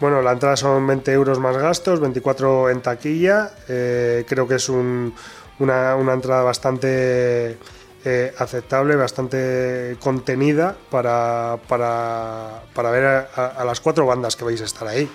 [0.00, 3.50] Bueno, la entrada son 20 euros más gastos, 24 en taquilla.
[3.68, 5.12] Eh, creo que es un-
[5.58, 7.58] una, una entrada bastante
[8.04, 14.64] eh, aceptable, bastante contenida para, para, para ver a, las cuatro bandas que vais a
[14.64, 15.10] estar ahí.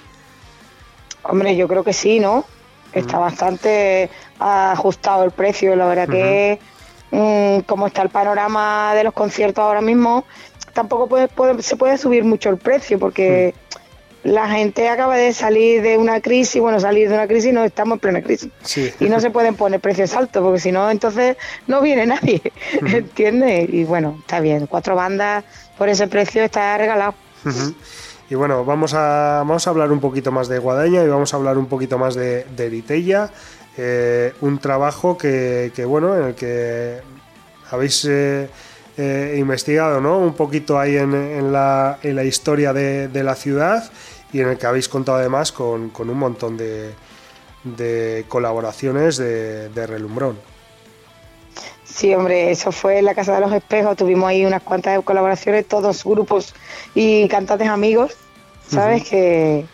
[1.24, 2.46] Hombre, yo creo que sí, ¿no?
[2.92, 4.10] Está bastante
[4.40, 5.76] ajustado el precio.
[5.76, 6.60] La verdad que,
[7.12, 10.26] mm, como está el panorama de los conciertos ahora mismo,
[10.74, 13.56] tampoco puede, puede- se puede subir mucho el precio porque
[14.24, 16.62] la gente acaba de salir de una crisis.
[16.62, 18.50] Bueno, salir de una crisis no estamos en plena crisis.
[18.62, 18.92] Sí.
[19.00, 21.38] Y no se pueden poner precios altos porque si no, entonces
[21.68, 22.42] no viene nadie.
[22.82, 23.70] ¿Entiendes?
[23.72, 24.68] Y bueno, está bien.
[24.68, 25.44] Cuatro bandas
[25.78, 27.14] por ese precio está regalado.
[28.30, 31.38] Y bueno, vamos a, vamos a hablar un poquito más de Guadaña y vamos a
[31.38, 33.30] hablar un poquito más de, de Eritella.
[33.78, 37.00] Eh, un trabajo que, que, bueno, en el que
[37.72, 38.48] habéis eh,
[38.98, 40.20] eh, investigado ¿no?
[40.20, 43.92] un poquito ahí en, en la, en la historia de, de la ciudad
[44.34, 46.94] y en el que habéis contado además con, con un montón de,
[47.64, 50.38] de colaboraciones de, de relumbrón.
[51.84, 53.96] Sí, hombre, eso fue en la Casa de los Espejos.
[53.96, 56.56] Tuvimos ahí unas cuantas colaboraciones, todos grupos
[56.96, 58.16] y cantantes amigos,
[58.68, 59.08] ¿sabes?
[59.08, 59.66] que,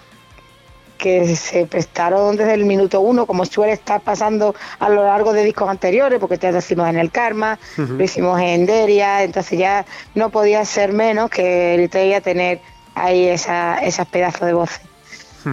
[0.98, 5.46] que se prestaron desde el minuto uno, como suele estar pasando a lo largo de
[5.46, 9.86] discos anteriores, porque te lo hicimos en El Karma, lo hicimos en Deria, entonces ya
[10.14, 12.60] no podía ser menos que Eritrea tener
[13.00, 14.82] ahí esa, esas pedazos de voces.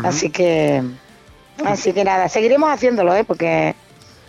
[0.05, 0.83] Así que,
[1.65, 3.25] así que nada, seguiremos haciéndolo, ¿eh?
[3.25, 3.75] porque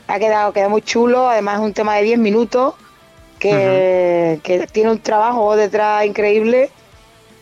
[0.08, 2.76] ha quedado, queda muy chulo, además es un tema de 10 minutos
[3.40, 6.70] que, que tiene un trabajo detrás increíble.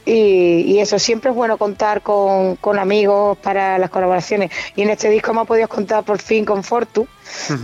[0.08, 4.52] Y, y eso siempre es bueno contar con, con amigos para las colaboraciones.
[4.76, 7.08] Y en este disco hemos podido contar por fin con Fortu,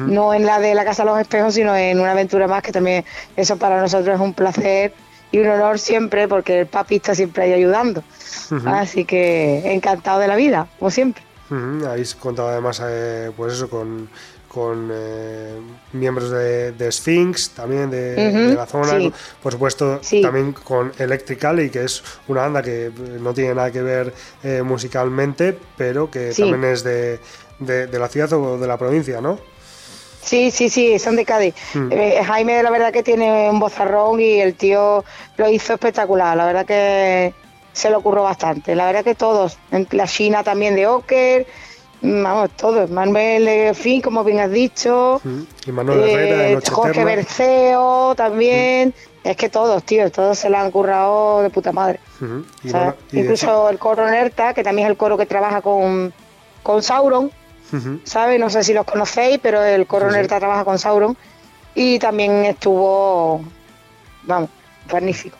[0.07, 2.71] no en la de la Casa de los Espejos, sino en una aventura más que
[2.71, 3.05] también
[3.35, 4.91] eso para nosotros es un placer
[5.31, 8.03] y un honor siempre porque el papi está siempre ahí ayudando.
[8.65, 11.23] Así que encantado de la vida, como siempre.
[11.85, 14.07] Habéis contado además, eh, pues eso, con,
[14.47, 15.53] con eh,
[15.93, 19.11] miembros de, de Sphinx, también de, la zona, sí.
[19.43, 20.21] por supuesto, Sí.
[20.21, 24.13] también con Electrical, y que es una banda que eh, no tiene nada que ver
[24.43, 26.41] eh, musicalmente, pero que Sí.
[26.43, 27.19] también es de,
[27.59, 29.37] de la ciudad o de la provincia, ¿no?
[30.23, 31.55] Sí, sí, sí, son de Cádiz.
[31.73, 31.91] Mm.
[31.91, 35.03] Eh, Jaime, la verdad que tiene un bozarrón y el tío
[35.37, 36.37] lo hizo espectacular.
[36.37, 37.33] La verdad que
[37.73, 38.75] se lo ocurrió bastante.
[38.75, 39.57] La verdad que todos,
[39.91, 41.47] la China también de Oker,
[42.01, 45.21] vamos, todos, Manuel Fin, como bien has dicho,
[45.65, 47.03] y Manuel Herrera eh, Jorge.
[47.03, 48.93] Berceo también,
[49.23, 51.99] es que todos, tío, todos se la han currado de puta madre.
[52.63, 55.61] Y O sea, de- incluso el coro Nerta, que también es el coro que trabaja
[55.61, 56.13] con,
[56.63, 57.31] con Sauron,
[58.03, 58.39] ¿sabes?
[58.39, 61.15] No sé si los conocéis, pero el coro Sí, trabaja con Sauron
[61.75, 63.41] y también estuvo,
[64.23, 64.49] vamos,
[64.91, 65.37] magnífico.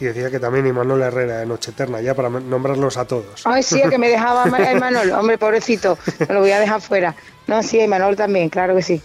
[0.00, 3.42] Y decía que también Imanol Herrera de Noche Eterna, ya para nombrarlos a todos.
[3.44, 6.80] Ay, sí, el que me dejaba Ma- Imanol, hombre, pobrecito, me lo voy a dejar
[6.80, 7.16] fuera.
[7.48, 9.02] No, sí, Imanol también, claro que sí.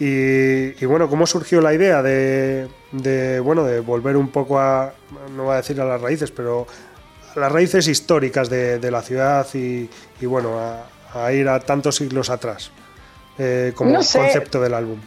[0.00, 4.92] Y, y bueno, ¿cómo surgió la idea de, de, bueno, de volver un poco a,
[5.36, 6.66] no voy a decir a las raíces, pero
[7.36, 9.88] a las raíces históricas de, de la ciudad y,
[10.20, 12.70] y, bueno, a, a ir a tantos siglos atrás,
[13.38, 14.18] eh, como No sé.
[14.18, 14.98] concepto del álbum?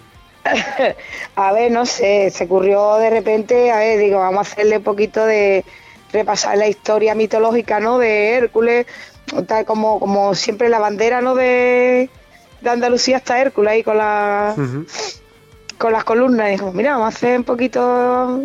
[1.35, 4.83] A ver, no sé, se ocurrió de repente, a ver, digo, vamos a hacerle un
[4.83, 5.63] poquito de
[6.11, 7.97] repasar la historia mitológica, ¿no?
[7.97, 8.85] De Hércules,
[9.47, 11.33] tal como, como siempre la bandera, ¿no?
[11.33, 12.09] De,
[12.61, 14.53] de Andalucía está Hércules ahí con la,
[15.77, 16.49] con las columnas.
[16.49, 18.37] Y dijo, mira, vamos a hacer un poquito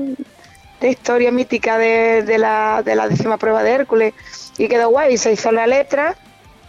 [0.80, 4.14] de historia mítica de, de la, de la décima prueba de Hércules.
[4.56, 6.16] Y quedó guay, se hizo la letra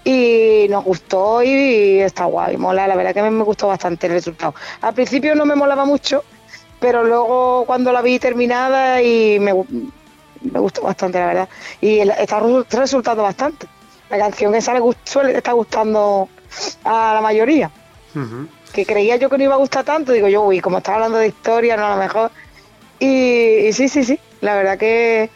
[0.03, 4.13] y nos gustó y está guay, mola, la verdad que me, me gustó bastante el
[4.13, 4.55] resultado.
[4.81, 6.23] Al principio no me molaba mucho,
[6.79, 9.53] pero luego cuando la vi terminada y me,
[10.41, 11.49] me gustó bastante, la verdad.
[11.81, 13.67] Y está resu- resultando bastante.
[14.09, 16.29] La canción esa le suele está gustando
[16.83, 17.69] a la mayoría
[18.73, 21.17] que creía yo que no iba a gustar tanto, digo yo, uy, como estaba hablando
[21.19, 22.31] de historia, no a lo mejor.
[22.99, 25.29] Y, y sí, sí, sí, la verdad que,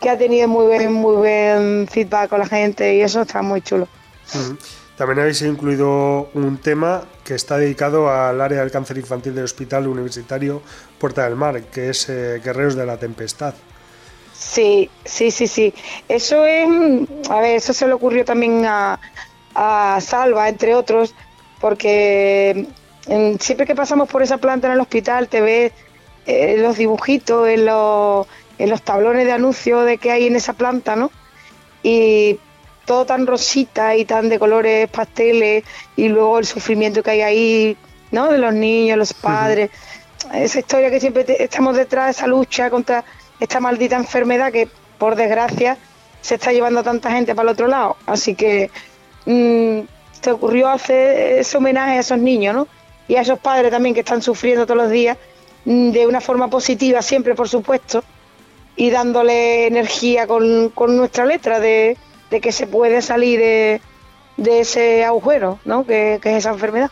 [0.00, 3.62] que ha tenido muy buen, muy buen feedback con la gente y eso está muy
[3.62, 3.88] chulo.
[4.96, 9.86] También habéis incluido un tema que está dedicado al área del cáncer infantil del Hospital
[9.86, 10.60] Universitario
[10.98, 13.54] Puerta del Mar, que es eh, Guerreros de la Tempestad.
[14.34, 15.72] Sí, sí, sí, sí.
[16.08, 19.00] Eso es, mm, a ver, eso se le ocurrió también a,
[19.54, 21.14] a Salva, entre otros,
[21.60, 22.66] porque
[23.08, 25.72] mm, siempre que pasamos por esa planta en el hospital te ves
[26.26, 28.26] eh, los dibujitos en los,
[28.58, 31.10] en los tablones de anuncio de que hay en esa planta, ¿no?
[31.82, 32.38] Y
[32.88, 35.62] todo tan rosita y tan de colores pasteles
[35.94, 37.76] y luego el sufrimiento que hay ahí,
[38.10, 38.28] ¿no?
[38.32, 39.70] De los niños, los padres.
[40.34, 43.04] Esa historia que siempre te- estamos detrás de esa lucha contra
[43.38, 45.76] esta maldita enfermedad que, por desgracia,
[46.20, 47.96] se está llevando a tanta gente para el otro lado.
[48.06, 48.70] Así que
[49.26, 49.80] mm,
[50.20, 52.68] se ocurrió hacer ese homenaje a esos niños, ¿no?
[53.06, 55.16] Y a esos padres también que están sufriendo todos los días,
[55.66, 58.02] mm, de una forma positiva siempre, por supuesto,
[58.76, 61.96] y dándole energía con, con nuestra letra de,
[62.30, 63.80] de que se puede salir de,
[64.36, 65.84] de ese agujero, ¿no?
[65.84, 66.90] Que, que es esa enfermedad.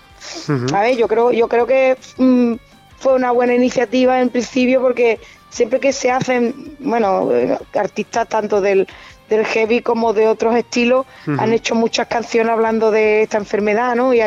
[0.74, 2.54] A ver, yo creo, yo creo que mm,
[2.98, 8.60] fue una buena iniciativa en principio porque siempre que se hacen, bueno, eh, artistas tanto
[8.60, 8.86] del,
[9.28, 14.14] del heavy como de otros estilos han hecho muchas canciones hablando de esta enfermedad, ¿no?
[14.14, 14.20] Y,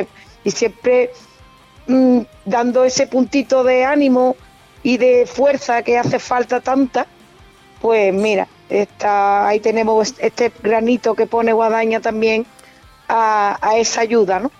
[0.43, 1.11] y siempre
[1.87, 4.35] mm, dando ese puntito de ánimo
[4.83, 7.05] y de fuerza que hace falta tanta,
[7.81, 12.45] pues mira, está, ahí tenemos este granito que pone Guadaña también
[13.07, 14.51] a, a esa ayuda, ¿no?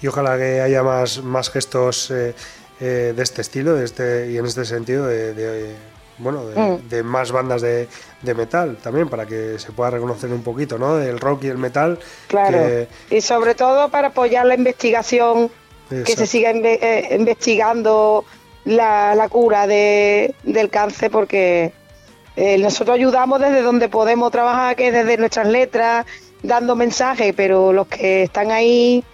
[0.00, 2.34] Y ojalá que haya más, más gestos eh,
[2.80, 5.74] eh, de este estilo de este, y en este sentido de, de,
[6.18, 6.88] bueno, de, Mm.
[6.88, 7.88] de más bandas de,
[8.22, 10.98] de metal también, para que se pueda reconocer un poquito, ¿no?
[10.98, 11.98] El rock y el metal.
[12.28, 12.58] Claro.
[12.58, 15.50] que- Y sobre todo para apoyar la investigación,
[15.88, 18.24] que se siga inve- eh, investigando
[18.64, 21.72] la, la cura de, del cáncer, porque
[22.36, 26.06] eh, nosotros ayudamos desde donde podemos trabajar, que es desde nuestras letras,
[26.42, 29.04] dando mensajes, pero los que están ahí,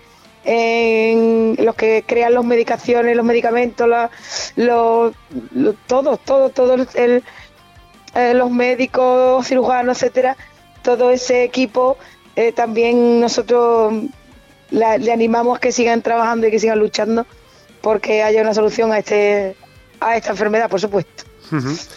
[0.44, 3.88] en, los que crean las medicaciones, los medicamentos,
[4.56, 5.12] los,
[5.86, 7.22] todos, todos, todos eh,
[8.34, 10.36] los médicos, cirujanos, etcétera,
[10.82, 11.98] todo ese equipo,
[12.36, 13.92] eh, también nosotros
[14.70, 17.26] le animamos a que sigan trabajando y que sigan luchando
[17.80, 19.56] porque haya una solución a este
[20.00, 21.24] a esta enfermedad, por supuesto.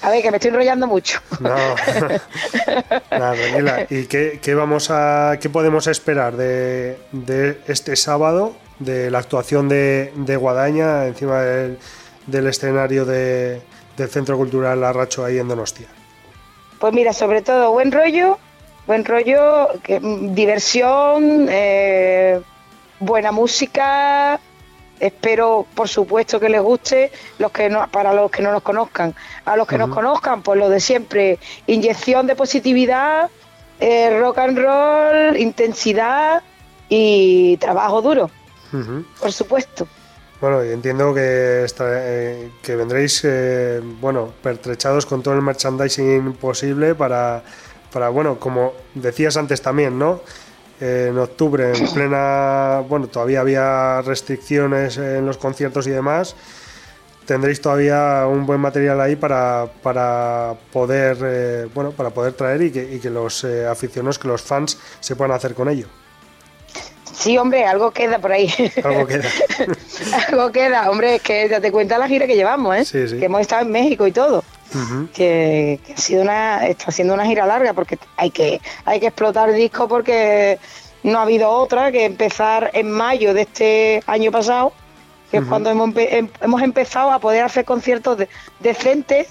[0.02, 1.19] A ver, que me estoy enrollando mucho.
[1.40, 1.49] No,
[3.11, 3.88] Nada, tranquila.
[3.90, 9.68] ¿Y qué, qué vamos a, qué podemos esperar de, de este sábado, de la actuación
[9.69, 11.78] de, de Guadaña encima del,
[12.28, 13.61] del escenario de-
[13.98, 15.88] del Centro Cultural Arracho ahí en Donostia?
[16.80, 18.40] Pues mira, sobre todo buen rollo,
[18.88, 22.41] buen rollo, que, mm, diversión, eh,
[22.99, 24.40] buena música.
[25.02, 29.15] Espero, por supuesto, que les guste los que no, para los que no nos conozcan.
[29.45, 33.30] A los que nos conozcan, pues lo de siempre: inyección de positividad,
[33.80, 36.44] eh, rock and roll, intensidad
[36.88, 38.30] y trabajo duro,
[39.19, 39.88] por supuesto.
[40.40, 46.34] Bueno, y entiendo que, esta- eh, que vendréis, eh, bueno, pertrechados con todo el merchandising
[46.34, 47.44] posible para,
[47.91, 50.22] para, bueno, como decías antes también, ¿no?
[50.82, 56.36] En octubre, en plena, bueno, todavía había restricciones en los conciertos y demás.
[57.26, 62.72] Tendréis todavía un buen material ahí para, para poder, eh, bueno, para poder traer y
[62.72, 65.88] que, y que los eh, aficionados, que los fans se puedan hacer con ello.
[67.13, 68.51] Sí, hombre, algo queda por ahí.
[68.83, 69.29] Algo queda.
[70.29, 72.85] algo queda, hombre, es que date cuenta la gira que llevamos, ¿eh?
[72.85, 73.19] Sí, sí.
[73.19, 74.43] Que hemos estado en México y todo.
[75.13, 79.07] Que, que ha sido una, está siendo una gira larga porque hay que, hay que
[79.07, 80.59] explotar disco porque
[81.03, 84.71] no ha habido otra que empezar en mayo de este año pasado,
[85.29, 88.29] que es cuando hemos, empe- em- hemos empezado a poder hacer conciertos de-
[88.61, 89.27] decentes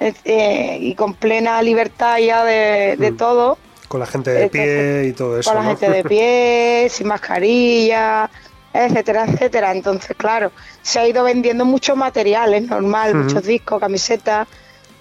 [0.00, 3.16] eh, eh, y con plena libertad ya de, de Mm.
[3.16, 3.58] todo.
[3.90, 5.50] Con la gente de pie y todo eso.
[5.50, 5.76] con la ¿no?
[5.76, 8.30] gente de pie, sin mascarilla,
[8.72, 9.72] etcétera, etcétera.
[9.72, 14.46] Entonces, claro, se ha ido vendiendo mucho material, es normal, muchos discos, camisetas.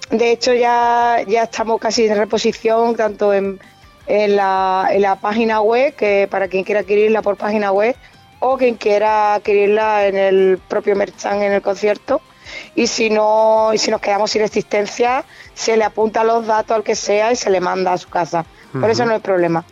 [0.09, 3.59] De hecho, ya, ya estamos casi en reposición, tanto en,
[4.07, 7.95] en la, en la página web, que para quien quiera adquirirla por página web,
[8.39, 12.21] o quien quiera adquirirla en el propio merchan en el concierto.
[12.73, 16.83] Y si no, y si nos quedamos sin existencia, se le apunta los datos al
[16.83, 18.47] que sea y se le manda a su casa.
[18.71, 19.63] Por eso no hay problema.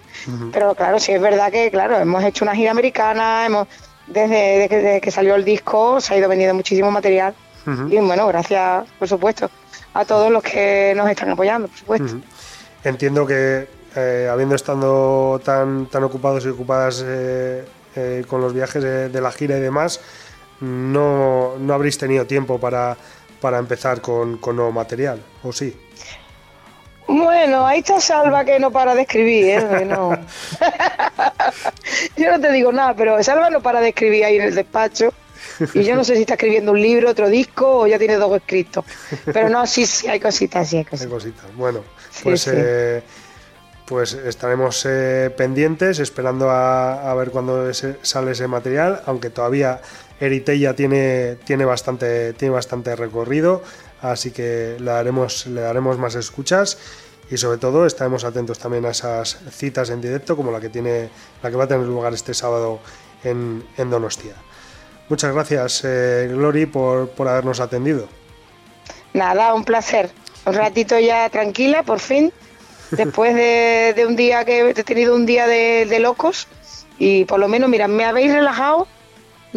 [0.52, 3.68] Pero claro, sí es verdad que, claro, hemos hecho una gira americana, hemos
[4.08, 7.34] desde, desde que, desde que salió el disco se ha ido vendiendo muchísimo material.
[7.90, 9.52] Y bueno, gracias, por supuesto,
[9.94, 12.18] a todos los que nos están apoyando, por supuesto.
[12.82, 17.66] Entiendo que eh, habiendo estado tan, tan ocupados y ocupadas eh,
[17.96, 20.00] eh, con los viajes de, de la gira y demás,
[20.62, 22.96] no, no habréis tenido tiempo para,
[23.42, 25.76] para empezar con, con nuevo material, ¿o sí?
[27.08, 29.86] Bueno, ahí está Salva que no para de escribir, ¿eh?
[29.86, 30.12] No.
[32.18, 35.14] yo no te digo nada, pero Salva no para de escribir ahí en el despacho.
[35.74, 38.36] Y yo no sé si está escribiendo un libro, otro disco o ya tiene dos
[38.36, 38.86] escritos.
[39.26, 41.12] Pero no, sí, sí, hay cositas, sí, hay Hay cositas.
[41.12, 41.56] cositas.
[41.56, 41.82] Bueno,
[42.12, 42.52] Sí, pues, sí.
[42.54, 43.02] eh,
[43.86, 49.80] pues estaremos eh, pendientes, esperando a, a ver cuándo ese- sale ese material, aunque todavía
[50.20, 53.64] Eritella tiene, tiene, bastante, tiene bastante recorrido,
[54.02, 56.78] así que le daremos, le daremos más escuchas
[57.30, 61.10] y sobre todo estaremos atentos también a esas citas en directo como la que, tiene,
[61.44, 62.80] la que va a tener lugar este sábado
[63.24, 64.36] en, en Donostia.
[65.10, 68.08] Muchas gracias, eh, Glory, por, por habernos atendido.
[69.14, 70.10] Nada, un placer.
[70.46, 72.32] Un ratito ya tranquila, por fin.
[72.92, 76.48] Después de, de un día que he tenido un día de, de locos.
[77.00, 78.88] Y por lo menos, mira, me habéis relajado.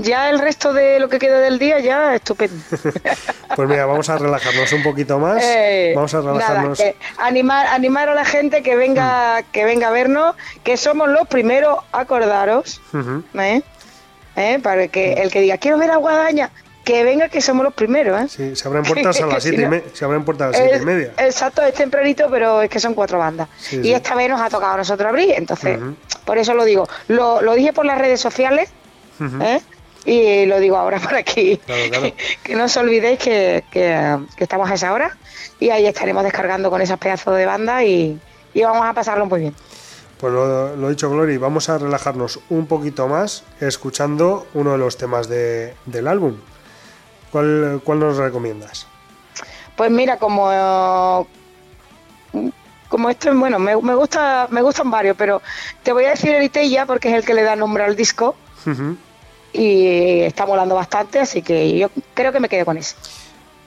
[0.03, 2.55] Ya el resto de lo que queda del día, ya estupendo.
[3.57, 5.43] Pues mira, vamos a relajarnos un poquito más.
[5.45, 6.81] Eh, vamos a relajarnos.
[7.19, 11.79] animar, animar a la gente que venga, que venga a vernos, que somos los primeros,
[11.91, 12.81] acordaros.
[13.35, 13.61] ¿eh?
[14.37, 14.61] ¿Eh?
[14.63, 16.51] Para que el que diga quiero ver a Guadaña,
[16.85, 18.27] que venga que somos los primeros, ¿eh?
[18.29, 20.51] Sí, se abren puertas a las Si siete, y, no- me- se abren puertas a
[20.51, 21.13] las siete Es- y media.
[21.19, 23.49] Exacto, es tempranito, pero es que son cuatro bandas.
[23.59, 23.93] Sí, y sí.
[23.93, 25.77] esta vez nos ha tocado a nosotros abrir, entonces,
[26.25, 26.89] por eso lo digo.
[27.09, 28.71] Lo, lo dije por las redes sociales.
[29.43, 29.61] ¿eh?
[30.05, 31.57] Y lo digo ahora por aquí.
[31.67, 32.15] Claro, claro.
[32.43, 35.17] que no os olvidéis que, que- que estamos a esa hora
[35.59, 38.19] y ahí estaremos descargando con esas pedazos de banda y,
[38.55, 39.55] y vamos a pasarlo muy bien.
[40.19, 44.97] Pues lo, lo dicho, Glory, vamos a relajarnos un poquito más escuchando uno de los
[44.99, 46.37] temas de- del álbum.
[47.33, 48.87] ¿Cuál, cuál nos recomiendas?
[49.77, 51.27] Pues mira, como
[52.89, 55.41] como esto, bueno, me, me gusta, me gustan varios, pero
[55.83, 58.35] te voy a decir Eritella porque es el que le da nombre al disco.
[59.53, 62.97] Y está molando bastante, así que yo creo que me quedo con ese.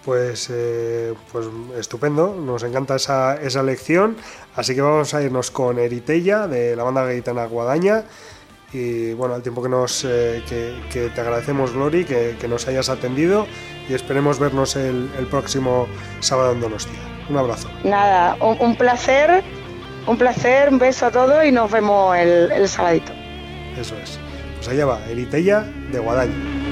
[0.05, 1.47] Pues, eh, pues
[1.77, 4.17] estupendo, nos encanta esa, esa lección.
[4.55, 8.03] Así que vamos a irnos con Eritella de la banda gaitana Guadaña.
[8.73, 12.67] Y bueno, al tiempo que, nos, eh, que, que te agradecemos, Glory, que, que nos
[12.67, 13.45] hayas atendido
[13.87, 15.87] y esperemos vernos el, el próximo
[16.19, 16.99] sábado en Donostia.
[17.29, 17.69] Un abrazo.
[17.83, 19.43] Nada, un, un placer,
[20.07, 23.13] un placer, un beso a todos y nos vemos el, el sabadito.
[23.79, 24.19] Eso es.
[24.63, 26.62] Pues allá va, Eritella de Guadaña.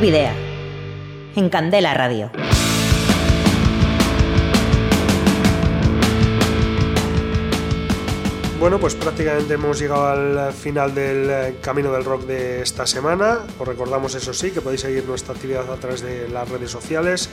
[0.00, 0.30] Video.
[1.34, 2.30] En Candela Radio.
[8.60, 13.40] Bueno, pues prácticamente hemos llegado al final del eh, camino del rock de esta semana.
[13.58, 17.28] Os recordamos, eso sí, que podéis seguir nuestra actividad a través de las redes sociales,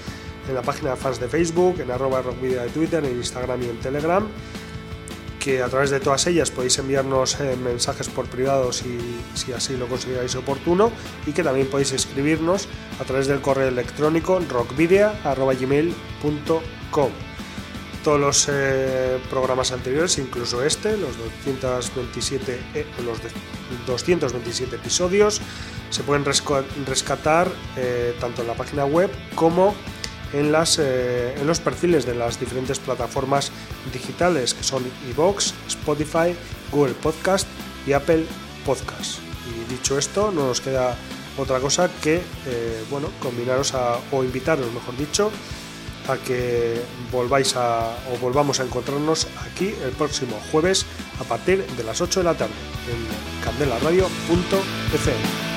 [0.49, 3.65] en la página de fans de Facebook, en arroba rockvideo de Twitter, en Instagram y
[3.65, 4.27] en Telegram.
[5.45, 8.97] Que a través de todas ellas podéis enviarnos eh, mensajes por privado si,
[9.55, 10.91] así lo consideráis oportuno
[11.27, 12.67] y que también podéis escribirnos
[12.99, 17.11] a través del correo electrónico rockvidea.gmail.com
[18.03, 21.15] todos los eh, programas anteriores, incluso este, los
[21.45, 23.19] 227, eh, los
[23.85, 25.41] 227 episodios,
[25.91, 27.51] se pueden rescatar
[28.19, 29.75] tanto en la página web como en,
[30.33, 33.51] las, en los perfiles de las diferentes plataformas
[33.93, 36.35] digitales que son iVoox, Spotify,
[36.71, 37.47] Google Podcast
[37.87, 38.25] y Apple
[38.65, 39.19] Podcast.
[39.47, 40.95] Y dicho esto, no nos queda
[41.37, 42.21] otra cosa que
[42.89, 45.31] bueno, combinaros a, o invitaros, mejor dicho,
[46.07, 46.81] a que
[47.11, 50.85] volváis a o volvamos a encontrarnos aquí el próximo jueves
[51.19, 52.53] a partir de las 8 de la tarde
[52.89, 55.54] en candelaradio.fm.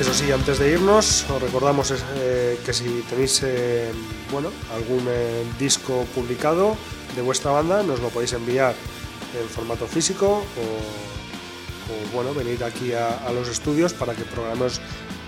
[0.00, 3.92] Eso sí, antes de irnos, os recordamos eh, que si tenéis eh,
[4.32, 6.74] bueno, algún eh, disco publicado
[7.14, 8.74] de vuestra banda, nos lo podéis enviar
[9.38, 11.10] en formato físico o
[11.90, 14.80] o bueno, venir aquí a, los estudios para que programemos,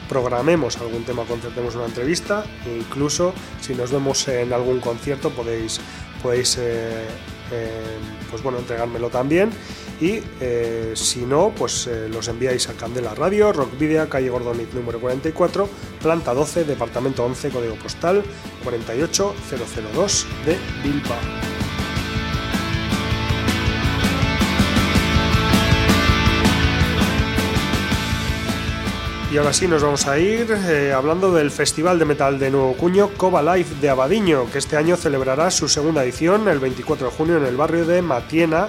[0.08, 2.44] programemos algún tema, concertemos una entrevista.
[2.64, 5.80] E incluso si nos vemos en algún concierto podéis,
[6.22, 6.56] podéis
[8.30, 9.50] pues bueno, entregármelo también
[10.02, 14.98] y eh, si no, pues los enviáis a Candela Radio, Rock Video, calle Gordonic número
[14.98, 15.68] 44,
[16.02, 18.24] planta 12, departamento 11, código postal
[18.64, 21.52] 48002 de Bilbao.
[29.32, 32.74] Y ahora sí nos vamos a ir eh, hablando del Festival de Metal de Nuevo
[32.74, 37.16] Cuño Coba Life de Abadiño, que este año celebrará su segunda edición el 24 de
[37.16, 38.68] junio en el barrio de Matiena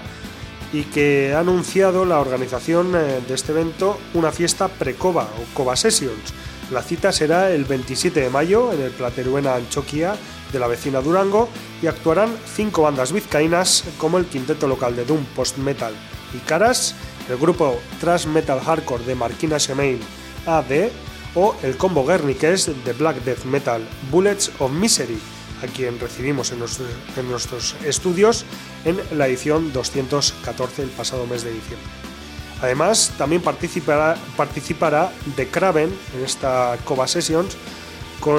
[0.74, 5.76] y que ha anunciado la organización eh, de este evento una fiesta pre-Coba o Coba
[5.76, 6.34] Sessions.
[6.72, 10.16] La cita será el 27 de mayo en el Plateruena Anchoquia
[10.52, 11.48] de la vecina Durango
[11.82, 15.94] y actuarán cinco bandas vizcaínas como el quinteto local de Doom Post Metal
[16.34, 16.96] y Caras,
[17.30, 20.00] el grupo Thrash Metal Hardcore de Marquina Semain
[20.48, 20.90] AD
[21.36, 25.20] o el combo Guerniques de Black Death Metal Bullets of Misery,
[25.64, 28.46] a quien recibimos en nuestros, estudios
[28.86, 31.88] en la edición 214 el pasado mes de diciembre.
[32.62, 37.58] Además, también participará, participará The Craven en esta Coba Sessions
[38.20, 38.38] con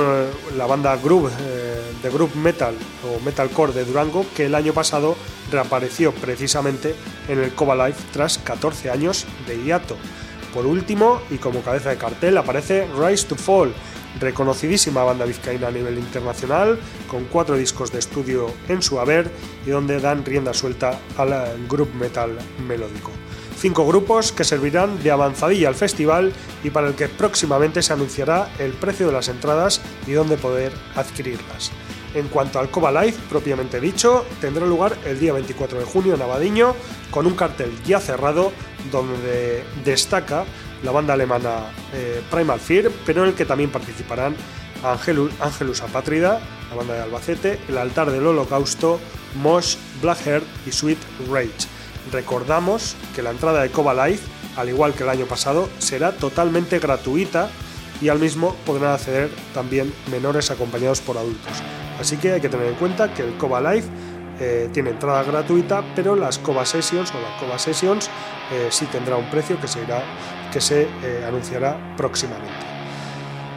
[0.57, 2.75] la banda Groove, eh, de Group Metal
[3.05, 5.15] o Metalcore de Durango, que el año pasado
[5.51, 6.95] reapareció precisamente
[7.29, 9.97] en el Coba Life tras 14 años de hiato.
[10.55, 13.75] Por último, y como cabeza de cartel, aparece Rise to Fall,
[14.21, 16.79] reconocidísima banda vizcaína a nivel internacional,
[17.09, 19.31] con cuatro discos de estudio en su haber
[19.67, 23.11] y donde dan rienda suelta al group metal melódico.
[23.59, 26.33] Cinco grupos que servirán de avanzadilla al festival
[26.63, 30.73] y para el que próximamente se anunciará el precio de las entradas y dónde poder
[30.97, 31.73] adquirirlas.
[32.15, 36.23] En cuanto al Coba Live, propiamente dicho, tendrá lugar el día 24 de junio en
[36.23, 36.75] Abadiño,
[37.11, 38.53] con un cartel ya cerrado
[38.93, 40.45] donde destaca
[40.85, 44.37] la banda alemana eh, Primal Fear, pero en el que también participarán
[44.85, 49.01] Angelus, Apátrida, la banda de Albacete, El Altar del Holocausto,
[49.43, 50.99] Mosh, Blackheart y Sweet
[51.31, 51.69] Rage.
[52.13, 54.21] Recordamos que la entrada de Coba Live,
[54.57, 57.49] al igual que el año pasado, será totalmente gratuita
[58.03, 61.63] y al mismo podrán acceder también menores acompañados por adultos.
[61.99, 63.87] Así que hay que tener en cuenta que el Coba Live
[64.41, 68.11] eh, tiene entrada gratuita, pero las Coba Sessions o las Coba Sessions
[68.53, 70.03] eh, sí tendrá un precio que se, irá,
[70.55, 72.55] que se eh, anunciará próximamente.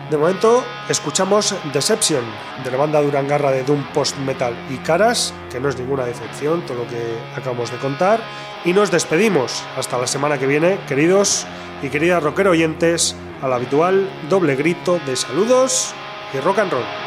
[0.10, 2.24] De momento escuchamos Deception
[2.64, 6.66] de la banda Durangarra de Doom Post Metal y Caras, que no es ninguna decepción
[6.66, 8.20] todo lo que acabamos de contar,
[8.66, 11.46] y nos despedimos hasta la semana que viene, queridos
[11.84, 15.94] y queridas rockero oyentes, al habitual doble grito de saludos
[16.34, 17.07] y rock and roll.